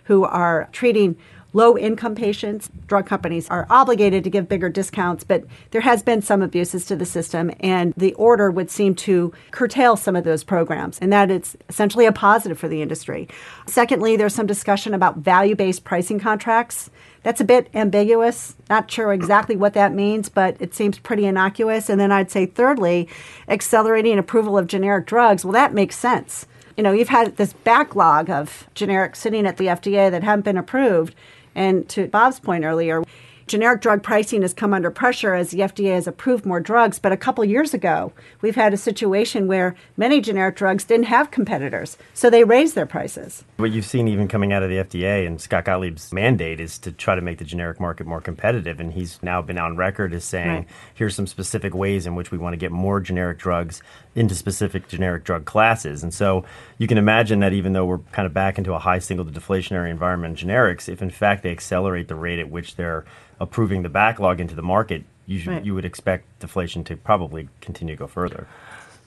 who 0.05 0.23
are 0.23 0.67
treating 0.71 1.15
low 1.53 1.77
income 1.77 2.15
patients. 2.15 2.69
Drug 2.85 3.05
companies 3.05 3.49
are 3.49 3.65
obligated 3.69 4.25
to 4.25 4.29
give 4.29 4.49
bigger 4.49 4.67
discounts, 4.67 5.23
but 5.23 5.45
there 5.71 5.81
has 5.81 6.03
been 6.03 6.21
some 6.21 6.41
abuses 6.41 6.85
to 6.85 6.97
the 6.97 7.05
system, 7.05 7.49
and 7.61 7.93
the 7.95 8.13
order 8.15 8.51
would 8.51 8.69
seem 8.69 8.93
to 8.93 9.33
curtail 9.51 9.95
some 9.95 10.17
of 10.17 10.25
those 10.25 10.43
programs, 10.43 10.99
and 10.99 11.13
that 11.13 11.31
it's 11.31 11.55
essentially 11.69 12.05
a 12.05 12.11
positive 12.11 12.59
for 12.59 12.67
the 12.67 12.81
industry. 12.81 13.29
Secondly, 13.67 14.17
there's 14.17 14.35
some 14.35 14.45
discussion 14.45 14.93
about 14.93 15.19
value 15.19 15.55
based 15.55 15.85
pricing 15.85 16.19
contracts. 16.19 16.89
That's 17.23 17.41
a 17.41 17.45
bit 17.45 17.69
ambiguous. 17.73 18.55
Not 18.69 18.91
sure 18.91 19.13
exactly 19.13 19.55
what 19.55 19.73
that 19.73 19.93
means, 19.93 20.27
but 20.29 20.57
it 20.59 20.75
seems 20.75 20.99
pretty 20.99 21.25
innocuous. 21.25 21.89
And 21.89 21.99
then 21.99 22.11
I'd 22.11 22.29
say, 22.29 22.45
thirdly, 22.45 23.07
accelerating 23.47 24.19
approval 24.19 24.57
of 24.57 24.67
generic 24.67 25.07
drugs. 25.07 25.43
Well, 25.43 25.53
that 25.53 25.73
makes 25.73 25.97
sense. 25.97 26.45
You 26.77 26.83
know, 26.83 26.91
you've 26.91 27.09
had 27.09 27.37
this 27.37 27.53
backlog 27.53 28.29
of 28.29 28.67
generics 28.75 29.17
sitting 29.17 29.45
at 29.47 29.57
the 29.57 29.67
FDA 29.67 30.11
that 30.11 30.23
haven't 30.23 30.43
been 30.43 30.57
approved. 30.57 31.15
And 31.55 31.87
to 31.89 32.07
Bob's 32.07 32.39
point 32.39 32.65
earlier, 32.65 33.01
generic 33.47 33.81
drug 33.81 34.01
pricing 34.01 34.41
has 34.41 34.53
come 34.53 34.73
under 34.73 34.89
pressure 34.89 35.33
as 35.33 35.51
the 35.51 35.59
FDA 35.59 35.93
has 35.93 36.07
approved 36.07 36.45
more 36.45 36.59
drugs. 36.59 36.99
But 36.99 37.11
a 37.11 37.17
couple 37.17 37.45
years 37.45 37.73
ago, 37.73 38.11
we've 38.41 38.55
had 38.55 38.73
a 38.73 38.77
situation 38.77 39.47
where 39.47 39.75
many 39.97 40.19
generic 40.19 40.55
drugs 40.55 40.83
didn't 40.83 41.05
have 41.05 41.31
competitors, 41.31 41.97
so 42.13 42.29
they 42.29 42.43
raised 42.43 42.75
their 42.75 42.85
prices. 42.85 43.43
What 43.57 43.71
you've 43.71 43.85
seen 43.85 44.07
even 44.07 44.27
coming 44.27 44.51
out 44.51 44.63
of 44.63 44.69
the 44.69 44.77
FDA 44.77 45.25
and 45.25 45.39
Scott 45.39 45.65
Gottlieb's 45.65 46.11
mandate 46.11 46.59
is 46.59 46.79
to 46.79 46.91
try 46.91 47.15
to 47.15 47.21
make 47.21 47.37
the 47.37 47.45
generic 47.45 47.79
market 47.79 48.07
more 48.07 48.21
competitive. 48.21 48.79
And 48.79 48.93
he's 48.93 49.21
now 49.21 49.41
been 49.41 49.57
on 49.57 49.77
record 49.77 50.13
as 50.13 50.23
saying, 50.23 50.49
right. 50.49 50.67
here's 50.93 51.15
some 51.15 51.27
specific 51.27 51.73
ways 51.73 52.05
in 52.05 52.15
which 52.15 52.31
we 52.31 52.37
want 52.37 52.53
to 52.53 52.57
get 52.57 52.71
more 52.71 52.99
generic 52.99 53.37
drugs 53.37 53.81
into 54.15 54.33
specific 54.33 54.87
generic 54.87 55.25
drug 55.25 55.45
classes. 55.45 56.01
And 56.01 56.13
so 56.13 56.45
you 56.77 56.87
can 56.87 56.97
imagine 56.97 57.41
that 57.41 57.51
even 57.51 57.73
though 57.73 57.85
we're 57.85 57.99
kind 58.13 58.25
of 58.25 58.33
back 58.33 58.57
into 58.57 58.73
a 58.73 58.79
high 58.79 58.99
single 58.99 59.25
deflationary 59.25 59.91
environment 59.91 60.39
in 60.39 60.47
generics, 60.47 60.87
if 60.87 61.01
in 61.01 61.09
fact 61.09 61.43
they 61.43 61.51
accelerate 61.51 62.07
the 62.07 62.15
rate 62.15 62.39
at 62.39 62.49
which 62.49 62.77
they're 62.77 63.05
approving 63.39 63.83
the 63.83 63.89
backlog 63.89 64.39
into 64.39 64.55
the 64.55 64.61
market, 64.61 65.03
you, 65.27 65.39
should, 65.39 65.53
right. 65.53 65.65
you 65.65 65.75
would 65.75 65.85
expect 65.85 66.25
deflation 66.39 66.83
to 66.85 66.95
probably 66.95 67.49
continue 67.59 67.95
to 67.95 67.99
go 67.99 68.07
further. 68.07 68.47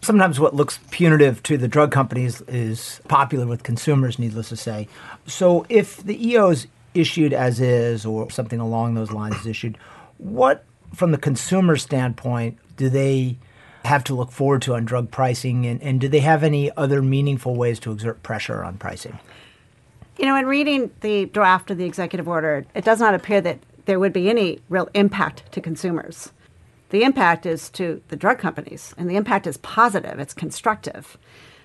Sometimes 0.02 0.38
what 0.38 0.54
looks 0.54 0.78
punitive 0.90 1.42
to 1.44 1.56
the 1.56 1.68
drug 1.68 1.90
companies 1.90 2.40
is 2.42 3.00
popular 3.08 3.46
with 3.46 3.62
consumers, 3.62 4.18
needless 4.18 4.50
to 4.50 4.56
say. 4.56 4.88
So 5.26 5.66
if 5.68 5.96
the 5.98 6.28
EO 6.28 6.50
is 6.50 6.66
issued 6.94 7.32
as 7.32 7.60
is 7.60 8.04
or 8.04 8.30
something 8.30 8.60
along 8.60 8.94
those 8.94 9.10
lines 9.10 9.36
is 9.36 9.46
issued, 9.46 9.78
what, 10.18 10.64
from 10.94 11.12
the 11.12 11.18
consumer 11.18 11.76
standpoint, 11.76 12.58
do 12.76 12.88
they 12.88 13.38
have 13.88 14.04
to 14.04 14.14
look 14.14 14.30
forward 14.30 14.62
to 14.62 14.74
on 14.74 14.84
drug 14.84 15.10
pricing? 15.10 15.66
And, 15.66 15.82
and 15.82 16.00
do 16.00 16.08
they 16.08 16.20
have 16.20 16.44
any 16.44 16.70
other 16.76 17.02
meaningful 17.02 17.56
ways 17.56 17.80
to 17.80 17.92
exert 17.92 18.22
pressure 18.22 18.62
on 18.62 18.78
pricing? 18.78 19.18
You 20.18 20.26
know, 20.26 20.36
in 20.36 20.46
reading 20.46 20.90
the 21.00 21.26
draft 21.26 21.70
of 21.70 21.78
the 21.78 21.84
executive 21.84 22.28
order, 22.28 22.66
it 22.74 22.84
does 22.84 23.00
not 23.00 23.14
appear 23.14 23.40
that 23.40 23.58
there 23.86 23.98
would 23.98 24.12
be 24.12 24.28
any 24.28 24.60
real 24.68 24.88
impact 24.94 25.50
to 25.52 25.60
consumers. 25.60 26.32
The 26.90 27.02
impact 27.02 27.46
is 27.46 27.68
to 27.70 28.02
the 28.08 28.16
drug 28.16 28.38
companies, 28.38 28.94
and 28.96 29.08
the 29.08 29.16
impact 29.16 29.46
is 29.46 29.58
positive, 29.58 30.18
it's 30.18 30.34
constructive. 30.34 31.18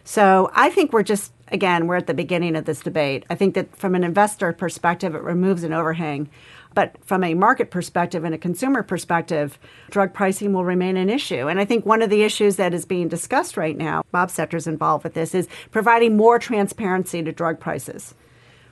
So 0.04 0.52
I 0.54 0.70
think 0.70 0.92
we're 0.92 1.04
just, 1.04 1.32
again, 1.48 1.88
we're 1.88 1.96
at 1.96 2.08
the 2.08 2.14
beginning 2.14 2.56
of 2.56 2.66
this 2.66 2.82
debate. 2.82 3.26
I 3.30 3.36
think 3.36 3.56
that 3.56 3.76
from 3.76 3.96
an 3.96 4.04
investor 4.04 4.52
perspective, 4.52 5.16
it 5.16 5.22
removes 5.22 5.64
an 5.64 5.74
overhang. 5.74 6.30
But 6.74 6.98
from 7.06 7.24
a 7.24 7.34
market 7.34 7.72
perspective 7.72 8.24
and 8.24 8.34
a 8.34 8.38
consumer 8.38 8.84
perspective, 8.84 9.60
drug 9.90 10.14
pricing 10.14 10.54
will 10.54 10.66
remain 10.66 10.98
an 10.98 11.10
issue. 11.10 11.48
And 11.48 11.60
I 11.60 11.66
think 11.66 11.86
one 11.86 12.02
of 12.02 12.10
the 12.10 12.24
issues 12.24 12.56
that 12.56 12.74
is 12.74 12.86
being 12.86 13.08
discussed 13.08 13.58
right 13.58 13.78
now, 13.78 14.04
Bob 14.12 14.32
Setter's 14.32 14.68
involved 14.68 15.04
with 15.04 15.14
this, 15.14 15.36
is 15.36 15.48
providing 15.72 16.18
more 16.18 16.40
transparency 16.40 17.22
to 17.24 17.32
drug 17.32 17.60
prices. 17.60 18.16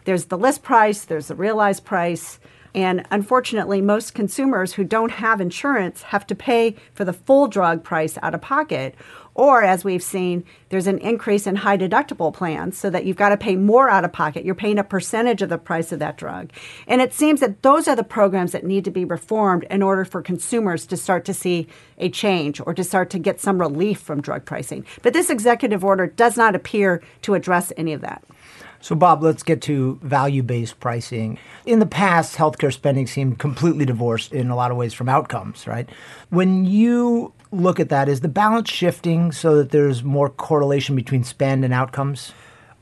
There's 0.05 0.25
the 0.25 0.37
list 0.37 0.63
price, 0.63 1.05
there's 1.05 1.27
the 1.27 1.35
realized 1.35 1.85
price, 1.85 2.39
and 2.73 3.05
unfortunately, 3.11 3.81
most 3.81 4.13
consumers 4.13 4.73
who 4.73 4.83
don't 4.83 5.11
have 5.11 5.41
insurance 5.41 6.03
have 6.03 6.25
to 6.27 6.35
pay 6.35 6.75
for 6.93 7.03
the 7.03 7.13
full 7.13 7.47
drug 7.47 7.83
price 7.83 8.17
out 8.21 8.33
of 8.33 8.41
pocket. 8.41 8.95
Or, 9.33 9.63
as 9.63 9.85
we've 9.85 10.03
seen, 10.03 10.43
there's 10.69 10.87
an 10.87 10.97
increase 10.99 11.47
in 11.47 11.55
high 11.55 11.77
deductible 11.77 12.33
plans 12.33 12.77
so 12.77 12.89
that 12.89 13.05
you've 13.05 13.17
got 13.17 13.29
to 13.29 13.37
pay 13.37 13.55
more 13.55 13.89
out 13.89 14.03
of 14.03 14.11
pocket. 14.11 14.43
You're 14.43 14.55
paying 14.55 14.77
a 14.77 14.83
percentage 14.83 15.41
of 15.41 15.49
the 15.49 15.57
price 15.57 15.91
of 15.91 15.99
that 15.99 16.17
drug. 16.17 16.51
And 16.87 17.01
it 17.01 17.13
seems 17.13 17.39
that 17.39 17.61
those 17.61 17.87
are 17.87 17.95
the 17.95 18.03
programs 18.03 18.51
that 18.51 18.65
need 18.65 18.83
to 18.85 18.91
be 18.91 19.05
reformed 19.05 19.65
in 19.69 19.81
order 19.81 20.03
for 20.03 20.21
consumers 20.21 20.85
to 20.87 20.97
start 20.97 21.23
to 21.25 21.33
see 21.33 21.67
a 21.97 22.09
change 22.09 22.59
or 22.59 22.73
to 22.73 22.83
start 22.83 23.09
to 23.11 23.19
get 23.19 23.39
some 23.39 23.59
relief 23.59 23.99
from 23.99 24.21
drug 24.21 24.45
pricing. 24.45 24.85
But 25.01 25.13
this 25.13 25.29
executive 25.29 25.83
order 25.83 26.07
does 26.07 26.35
not 26.35 26.55
appear 26.55 27.01
to 27.21 27.33
address 27.33 27.71
any 27.77 27.93
of 27.93 28.01
that. 28.01 28.23
So, 28.81 28.95
Bob, 28.95 29.21
let's 29.21 29.43
get 29.43 29.61
to 29.63 29.99
value 30.01 30.41
based 30.41 30.79
pricing. 30.79 31.37
In 31.67 31.77
the 31.77 31.85
past, 31.85 32.35
healthcare 32.35 32.73
spending 32.73 33.05
seemed 33.05 33.37
completely 33.37 33.85
divorced 33.85 34.33
in 34.33 34.49
a 34.49 34.55
lot 34.55 34.71
of 34.71 34.77
ways 34.77 34.93
from 34.93 35.07
outcomes, 35.07 35.67
right? 35.67 35.87
When 36.29 36.65
you 36.65 37.31
look 37.51 37.79
at 37.79 37.89
that, 37.89 38.09
is 38.09 38.21
the 38.21 38.27
balance 38.27 38.69
shifting 38.69 39.31
so 39.31 39.57
that 39.57 39.71
there's 39.71 40.03
more 40.03 40.29
correlation 40.29 40.95
between 40.95 41.23
spend 41.23 41.63
and 41.63 41.73
outcomes? 41.73 42.31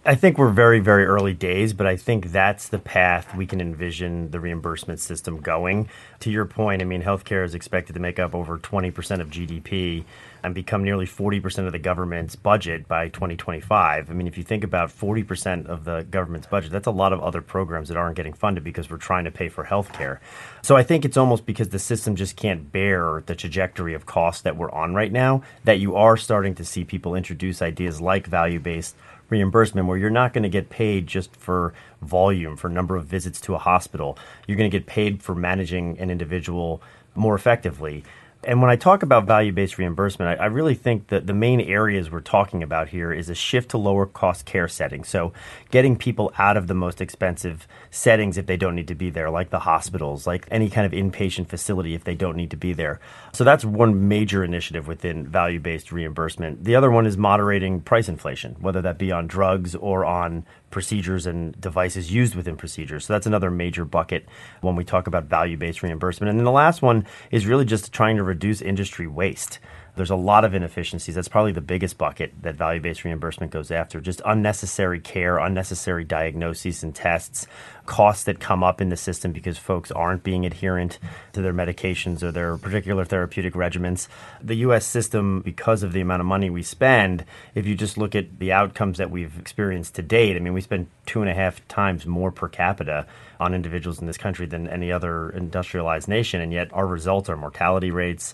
I 0.09 0.15
think 0.15 0.39
we're 0.39 0.49
very, 0.49 0.79
very 0.79 1.05
early 1.05 1.35
days, 1.35 1.71
but 1.71 1.85
I 1.85 1.95
think 1.95 2.31
that's 2.31 2.69
the 2.69 2.79
path 2.79 3.35
we 3.35 3.45
can 3.45 3.61
envision 3.61 4.31
the 4.31 4.39
reimbursement 4.39 4.99
system 4.99 5.39
going. 5.39 5.87
To 6.21 6.31
your 6.31 6.45
point, 6.45 6.81
I 6.81 6.85
mean, 6.85 7.03
healthcare 7.03 7.45
is 7.45 7.53
expected 7.53 7.93
to 7.93 7.99
make 7.99 8.17
up 8.17 8.33
over 8.33 8.57
20% 8.57 9.21
of 9.21 9.29
GDP 9.29 10.05
and 10.41 10.55
become 10.55 10.83
nearly 10.83 11.05
40% 11.05 11.67
of 11.67 11.73
the 11.73 11.77
government's 11.77 12.35
budget 12.35 12.87
by 12.87 13.09
2025. 13.09 14.09
I 14.09 14.13
mean, 14.13 14.25
if 14.25 14.35
you 14.35 14.43
think 14.43 14.63
about 14.63 14.89
40% 14.89 15.67
of 15.67 15.83
the 15.83 16.07
government's 16.09 16.47
budget, 16.47 16.71
that's 16.71 16.87
a 16.87 16.91
lot 16.91 17.13
of 17.13 17.19
other 17.21 17.41
programs 17.43 17.89
that 17.89 17.97
aren't 17.97 18.15
getting 18.15 18.33
funded 18.33 18.63
because 18.63 18.89
we're 18.89 18.97
trying 18.97 19.25
to 19.25 19.31
pay 19.31 19.47
for 19.47 19.65
healthcare. 19.65 20.17
So 20.63 20.75
I 20.75 20.81
think 20.81 21.05
it's 21.05 21.17
almost 21.17 21.45
because 21.45 21.69
the 21.69 21.77
system 21.77 22.15
just 22.15 22.35
can't 22.35 22.71
bear 22.71 23.21
the 23.27 23.35
trajectory 23.35 23.93
of 23.93 24.07
cost 24.07 24.43
that 24.43 24.57
we're 24.57 24.71
on 24.71 24.95
right 24.95 25.11
now 25.11 25.43
that 25.65 25.79
you 25.79 25.95
are 25.95 26.17
starting 26.17 26.55
to 26.55 26.65
see 26.65 26.83
people 26.83 27.13
introduce 27.13 27.61
ideas 27.61 28.01
like 28.01 28.25
value 28.25 28.59
based 28.59 28.95
reimbursement 29.29 29.88
where 29.88 29.98
you're 29.98 30.09
not 30.09 30.33
going 30.33 30.43
to 30.43 30.50
get 30.50 30.69
paid 30.69 31.07
just 31.07 31.36
for 31.36 31.74
volume, 32.01 32.55
for 32.55 32.69
number 32.69 32.95
of 32.95 33.05
visits 33.05 33.39
to 33.41 33.55
a 33.55 33.59
hospital. 33.59 34.17
You're 34.48 34.57
going 34.57 34.69
to 34.69 34.77
get 34.77 34.88
paid 34.88 35.21
for 35.21 35.36
managing 35.36 36.00
an 36.00 36.09
individual 36.09 36.81
more 37.15 37.36
effectively. 37.36 38.03
And 38.41 38.62
when 38.62 38.72
I 38.72 38.77
talk 38.77 39.03
about 39.03 39.25
value 39.25 39.51
based 39.51 39.77
reimbursement, 39.77 40.39
I, 40.39 40.43
I, 40.43 40.48
really 40.48 40.74
think 40.74 41.08
that 41.08 41.27
the 41.27 41.34
main 41.34 41.60
areas 41.60 42.10
we're 42.10 42.22
talking 42.22 42.63
about 42.63 42.88
here 42.88 43.12
is 43.12 43.29
a 43.29 43.36
shift 43.36 43.72
to 43.72 43.77
lower 43.77 44.05
cost 44.05 44.46
care 44.46 44.69
settings. 44.69 45.10
So, 45.10 45.34
getting 45.72 45.98
people 45.98 46.31
out 46.38 46.55
of 46.55 46.67
the 46.67 46.74
most 46.74 47.01
expensive 47.01 47.67
settings 47.91 48.38
if 48.38 48.46
they 48.46 48.55
don't 48.55 48.75
need 48.75 48.88
to 48.88 48.96
be 48.96 49.10
there, 49.10 49.29
like 49.29 49.50
the 49.50 49.60
hospitals, 49.60 50.25
like 50.25 50.48
any 50.51 50.69
kind 50.69 50.86
of 50.86 50.93
inpatient 50.93 51.50
facility 51.50 51.93
if 51.93 52.05
they 52.05 52.15
don't 52.15 52.38
need 52.38 52.51
to 52.51 52.58
be 52.58 52.72
there. 52.72 53.01
So, 53.34 53.43
that's 53.43 53.65
one 53.65 54.08
major 54.08 54.41
initiative 54.41 54.88
within 54.88 55.27
value 55.27 55.60
based 55.60 55.91
reimbursement. 55.91 56.63
The 56.63 56.77
other 56.77 56.89
one 56.89 57.05
is 57.05 57.17
moderating 57.17 57.81
price 57.81 58.08
inflation, 58.08 58.55
whether 58.62 58.81
that 58.81 58.98
be 58.98 59.12
on 59.12 59.27
drugs 59.27 59.75
or 59.75 60.05
on 60.05 60.46
procedures 60.69 61.25
and 61.25 61.59
devices 61.59 62.11
used 62.11 62.35
within 62.35 62.55
procedures. 62.55 63.05
So 63.05 63.13
that's 63.13 63.25
another 63.25 63.51
major 63.51 63.85
bucket 63.85 64.25
when 64.61 64.75
we 64.75 64.83
talk 64.83 65.07
about 65.07 65.25
value 65.25 65.57
based 65.57 65.83
reimbursement. 65.83 66.29
And 66.29 66.39
then 66.39 66.45
the 66.45 66.51
last 66.51 66.81
one 66.81 67.05
is 67.31 67.45
really 67.45 67.65
just 67.65 67.91
trying 67.91 68.17
to 68.17 68.23
reduce 68.23 68.61
industry 68.61 69.07
waste. 69.07 69.59
There's 69.99 70.09
a 70.09 70.15
lot 70.15 70.45
of 70.45 70.55
inefficiencies. 70.55 71.15
That's 71.15 71.27
probably 71.27 71.51
the 71.51 71.59
biggest 71.59 71.97
bucket 71.97 72.31
that 72.41 72.55
value 72.55 72.79
based 72.79 73.03
reimbursement 73.03 73.51
goes 73.51 73.69
after. 73.69 73.99
Just 73.99 74.21
unnecessary 74.25 75.01
care, 75.01 75.39
unnecessary 75.39 76.05
diagnoses 76.05 76.83
and 76.83 76.95
tests, 76.95 77.47
costs 77.85 78.23
that 78.23 78.39
come 78.39 78.63
up 78.63 78.79
in 78.79 78.87
the 78.87 78.95
system 78.95 79.33
because 79.33 79.57
folks 79.57 79.91
aren't 79.91 80.23
being 80.23 80.45
adherent 80.45 80.99
to 81.33 81.41
their 81.41 81.53
medications 81.53 82.23
or 82.23 82.31
their 82.31 82.55
particular 82.55 83.03
therapeutic 83.03 83.55
regimens. 83.55 84.07
The 84.41 84.55
US 84.57 84.85
system, 84.85 85.41
because 85.41 85.83
of 85.83 85.91
the 85.91 85.99
amount 85.99 86.21
of 86.21 86.27
money 86.27 86.49
we 86.49 86.63
spend, 86.63 87.25
if 87.53 87.65
you 87.65 87.75
just 87.75 87.97
look 87.97 88.15
at 88.15 88.39
the 88.39 88.53
outcomes 88.53 88.99
that 88.99 89.11
we've 89.11 89.37
experienced 89.37 89.95
to 89.95 90.01
date, 90.01 90.37
I 90.37 90.39
mean, 90.39 90.53
we 90.53 90.61
spend 90.61 90.87
two 91.07 91.19
and 91.21 91.29
a 91.29 91.33
half 91.33 91.67
times 91.67 92.05
more 92.05 92.31
per 92.31 92.47
capita 92.47 93.05
on 93.39 93.53
individuals 93.53 93.99
in 93.99 94.07
this 94.07 94.17
country 94.17 94.45
than 94.45 94.69
any 94.69 94.91
other 94.91 95.29
industrialized 95.31 96.07
nation, 96.07 96.39
and 96.39 96.53
yet 96.53 96.71
our 96.71 96.87
results, 96.87 97.27
our 97.27 97.37
mortality 97.37 97.91
rates, 97.91 98.33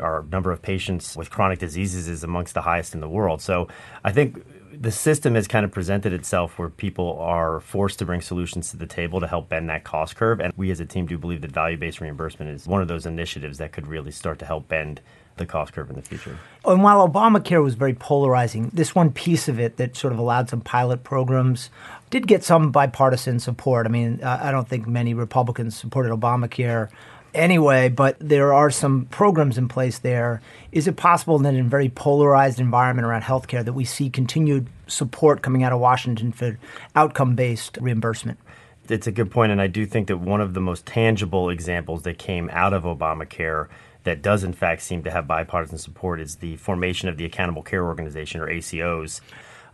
our 0.00 0.24
number 0.30 0.52
of 0.52 0.62
patients 0.62 1.16
with 1.16 1.30
chronic 1.30 1.58
diseases 1.58 2.08
is 2.08 2.24
amongst 2.24 2.54
the 2.54 2.62
highest 2.62 2.94
in 2.94 3.00
the 3.00 3.08
world. 3.08 3.40
So 3.42 3.68
I 4.04 4.12
think 4.12 4.42
the 4.72 4.92
system 4.92 5.34
has 5.34 5.48
kind 5.48 5.64
of 5.64 5.72
presented 5.72 6.12
itself 6.12 6.58
where 6.58 6.68
people 6.68 7.18
are 7.18 7.60
forced 7.60 7.98
to 8.00 8.04
bring 8.04 8.20
solutions 8.20 8.70
to 8.70 8.76
the 8.76 8.86
table 8.86 9.20
to 9.20 9.26
help 9.26 9.48
bend 9.48 9.68
that 9.70 9.84
cost 9.84 10.16
curve. 10.16 10.40
And 10.40 10.52
we 10.56 10.70
as 10.70 10.80
a 10.80 10.86
team 10.86 11.06
do 11.06 11.18
believe 11.18 11.40
that 11.40 11.52
value 11.52 11.76
based 11.76 12.00
reimbursement 12.00 12.50
is 12.50 12.66
one 12.66 12.82
of 12.82 12.88
those 12.88 13.06
initiatives 13.06 13.58
that 13.58 13.72
could 13.72 13.86
really 13.86 14.10
start 14.10 14.38
to 14.40 14.44
help 14.44 14.68
bend 14.68 15.00
the 15.36 15.46
cost 15.46 15.72
curve 15.72 15.90
in 15.90 15.96
the 15.96 16.02
future. 16.02 16.38
And 16.64 16.82
while 16.82 17.06
Obamacare 17.06 17.62
was 17.62 17.74
very 17.74 17.94
polarizing, 17.94 18.70
this 18.72 18.94
one 18.94 19.12
piece 19.12 19.48
of 19.48 19.60
it 19.60 19.76
that 19.76 19.96
sort 19.96 20.12
of 20.12 20.18
allowed 20.18 20.48
some 20.48 20.60
pilot 20.60 21.04
programs 21.04 21.70
did 22.10 22.26
get 22.26 22.42
some 22.42 22.70
bipartisan 22.70 23.38
support. 23.38 23.86
I 23.86 23.90
mean, 23.90 24.20
uh, 24.22 24.38
I 24.42 24.50
don't 24.50 24.68
think 24.68 24.86
many 24.86 25.12
Republicans 25.14 25.76
supported 25.76 26.12
Obamacare 26.12 26.88
anyway, 27.36 27.88
but 27.88 28.16
there 28.18 28.52
are 28.52 28.70
some 28.70 29.06
programs 29.06 29.58
in 29.58 29.68
place 29.68 29.98
there. 29.98 30.40
Is 30.72 30.88
it 30.88 30.96
possible 30.96 31.38
that 31.38 31.54
in 31.54 31.66
a 31.66 31.68
very 31.68 31.88
polarized 31.88 32.58
environment 32.58 33.06
around 33.06 33.22
healthcare 33.22 33.64
that 33.64 33.74
we 33.74 33.84
see 33.84 34.10
continued 34.10 34.66
support 34.86 35.42
coming 35.42 35.62
out 35.62 35.72
of 35.72 35.80
Washington 35.80 36.32
for 36.32 36.58
outcome-based 36.94 37.78
reimbursement? 37.80 38.38
It's 38.88 39.06
a 39.06 39.12
good 39.12 39.30
point, 39.30 39.52
and 39.52 39.60
I 39.60 39.66
do 39.66 39.84
think 39.84 40.08
that 40.08 40.18
one 40.18 40.40
of 40.40 40.54
the 40.54 40.60
most 40.60 40.86
tangible 40.86 41.50
examples 41.50 42.02
that 42.02 42.18
came 42.18 42.48
out 42.52 42.72
of 42.72 42.84
Obamacare 42.84 43.68
that 44.04 44.22
does 44.22 44.44
in 44.44 44.52
fact 44.52 44.82
seem 44.82 45.02
to 45.02 45.10
have 45.10 45.26
bipartisan 45.26 45.78
support 45.78 46.20
is 46.20 46.36
the 46.36 46.56
formation 46.56 47.08
of 47.08 47.16
the 47.16 47.24
Accountable 47.24 47.62
Care 47.62 47.84
Organization 47.84 48.40
or 48.40 48.46
ACOs 48.46 49.20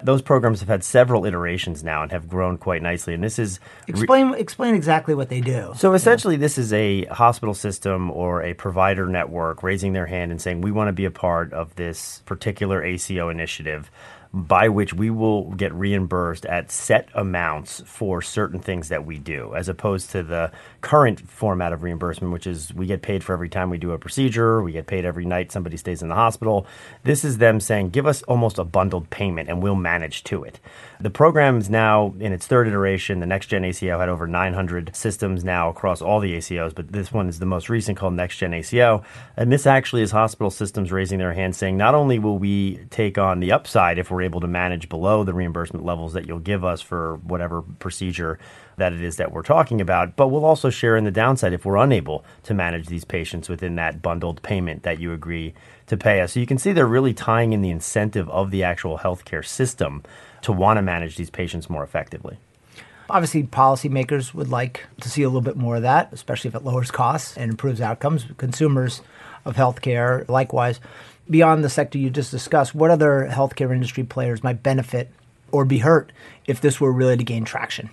those 0.04 0.23
programs 0.23 0.61
have 0.61 0.68
had 0.68 0.85
several 0.85 1.25
iterations 1.25 1.82
now 1.82 2.02
and 2.02 2.12
have 2.12 2.28
grown 2.28 2.59
quite 2.59 2.82
nicely. 2.82 3.14
And 3.14 3.23
this 3.23 3.38
is 3.38 3.61
explain 3.87 4.35
explain 4.35 4.75
exactly 4.75 5.14
what 5.14 5.28
they 5.28 5.40
do. 5.40 5.73
So 5.76 5.94
essentially, 5.94 6.37
this 6.37 6.59
is 6.59 6.73
a 6.73 7.04
hospital 7.06 7.54
system 7.54 8.11
or 8.11 8.42
a 8.42 8.54
provider 8.54 9.06
network 9.06 9.62
raising 9.62 9.92
their 9.92 10.06
hand 10.06 10.30
and 10.30 10.40
saying 10.40 10.61
we 10.61 10.73
want 10.73 10.88
to 10.88 10.92
be 10.92 11.04
a 11.04 11.11
part 11.11 11.52
of 11.52 11.75
this 11.76 12.23
particular 12.26 12.82
ACO 12.82 13.28
initiative 13.28 13.90
by 14.35 14.67
which 14.69 14.95
we 14.95 15.11
will 15.11 15.51
get 15.53 15.75
reimbursed 15.75 16.47
at 16.47 16.71
set 16.71 17.09
amounts 17.15 17.83
for 17.85 18.23
certain 18.23 18.59
things 18.59 18.89
that 18.89 19.05
we 19.05 19.19
do, 19.19 19.55
as 19.55 19.69
opposed 19.69 20.11
to 20.11 20.23
the 20.23 20.51
current 20.81 21.21
format 21.29 21.73
of 21.73 21.83
reimbursement, 21.83 22.33
which 22.33 22.47
is 22.47 22.73
we 22.73 22.87
get 22.87 23.03
paid 23.03 23.23
for 23.23 23.35
every 23.35 23.51
time 23.51 23.69
we 23.69 23.77
do 23.77 23.93
a 23.93 23.99
procedure, 23.99 24.62
we 24.62 24.73
get 24.73 24.87
paid 24.87 25.05
every 25.05 25.27
night 25.27 25.53
somebody 25.53 25.77
stays 25.77 26.01
in 26.01 26.09
the 26.09 26.15
hospital. 26.15 26.67
This 27.05 27.25
is 27.25 27.39
them 27.39 27.61
saying, 27.61 27.91
give 27.91 28.07
us 28.07 28.23
almost 28.23 28.59
a 28.59 28.65
bundled 28.65 29.11
payment 29.11 29.51
and 29.51 29.62
we'll 29.62 29.75
manage 29.75 30.25
to 30.25 30.45
it. 30.45 30.61
The 30.99 31.11
program 31.11 31.59
is 31.59 31.69
now 31.69 32.15
in 32.19 32.33
its 32.33 32.47
third 32.47 32.69
iteration. 32.69 33.21
The 33.21 33.27
Next 33.27 33.49
Gen 33.49 33.65
ACO 33.65 33.99
had 33.99 34.09
over 34.09 34.27
900 34.27 34.97
systems 34.97 35.45
now 35.45 35.69
across 35.69 36.01
all 36.01 36.21
the 36.21 36.37
ACOs, 36.39 36.75
but 36.75 36.91
this 36.91 37.12
one 37.12 37.29
is 37.29 37.39
the 37.39 37.47
most 37.47 37.69
recent 37.69 37.99
called 37.99 38.15
Next 38.15 38.39
Gen 38.39 38.55
ACO. 38.55 39.05
And 39.37 39.53
this 39.53 39.67
actually 39.67 40.03
is 40.03 40.11
hospital 40.11 40.51
systems 40.51 40.91
raising 40.91 41.19
their 41.19 41.35
hand 41.35 41.55
saying, 41.55 41.77
not 41.77 41.95
only 41.95 42.19
will 42.19 42.39
we 42.39 42.79
take 42.89 43.19
on 43.19 43.41
the 43.41 43.53
upside 43.53 43.99
if 43.99 44.11
we're 44.11 44.22
able 44.23 44.41
to 44.41 44.47
manage 44.47 44.88
below 44.88 45.25
the 45.25 45.35
reimbursement 45.35 45.85
levels 45.85 46.12
that 46.12 46.26
you'll 46.26 46.38
give 46.38 46.64
us 46.64 46.81
for 46.81 47.17
whatever 47.17 47.62
procedure 47.62 48.38
that 48.76 48.93
it 48.93 49.02
is 49.02 49.17
that 49.17 49.33
we're 49.33 49.43
talking 49.43 49.81
about, 49.81 50.17
but 50.17 50.29
we'll 50.29 50.45
also 50.45 50.71
share 50.71 50.97
in 50.97 51.05
the 51.05 51.11
downside 51.11 51.52
if 51.52 51.64
we're 51.64 51.76
unable 51.76 52.25
to 52.43 52.55
manage 52.55 52.87
these 52.87 53.05
patients 53.05 53.49
within 53.49 53.76
that 53.76 54.02
bundled 54.02 54.43
payment 54.43 54.83
that 54.83 54.99
you 54.99 55.12
agree 55.12 55.55
to 55.87 55.97
pay 55.97 56.21
us. 56.21 56.33
So 56.33 56.41
you 56.41 56.47
can 56.47 56.59
see 56.59 56.73
they're 56.73 56.87
really 56.87 57.14
tying 57.14 57.52
in 57.52 57.62
the 57.62 57.71
incentive 57.71 58.29
of 58.31 58.50
the 58.50 58.62
actual 58.62 58.99
healthcare 58.99 59.45
system 59.45 60.02
to 60.43 60.52
want 60.52 60.79
to 60.79 60.83
manage 60.83 61.17
these 61.17 61.31
patients 61.31 61.69
more 61.69 61.85
effectively. 61.85 62.38
Obviously, 63.11 63.43
policymakers 63.43 64.33
would 64.33 64.49
like 64.49 64.87
to 65.00 65.11
see 65.11 65.23
a 65.23 65.29
little 65.29 65.43
bit 65.43 65.57
more 65.57 65.76
of 65.76 65.83
that, 65.83 66.09
especially 66.12 66.49
if 66.49 66.55
it 66.55 66.64
lowers 66.64 66.91
costs 66.91 67.37
and 67.37 67.50
improves 67.50 67.81
outcomes. 67.81 68.25
Consumers 68.38 69.02
of 69.45 69.57
healthcare, 69.57 70.26
likewise. 70.29 70.81
Beyond 71.33 71.65
the 71.65 71.71
sector 71.71 71.97
you 71.97 72.11
just 72.11 72.31
discussed, 72.31 72.75
what 72.75 72.90
other 72.90 73.27
healthcare 73.31 73.73
industry 73.73 74.05
players 74.05 74.45
might 74.45 74.62
benefit 74.62 75.09
or 75.51 75.64
be 75.64 75.79
hurt 75.79 76.12
if 76.47 76.61
this 76.61 76.79
were 76.79 76.92
really 76.92 77.16
to 77.16 77.25
gain 77.25 77.47
traction? 77.47 77.88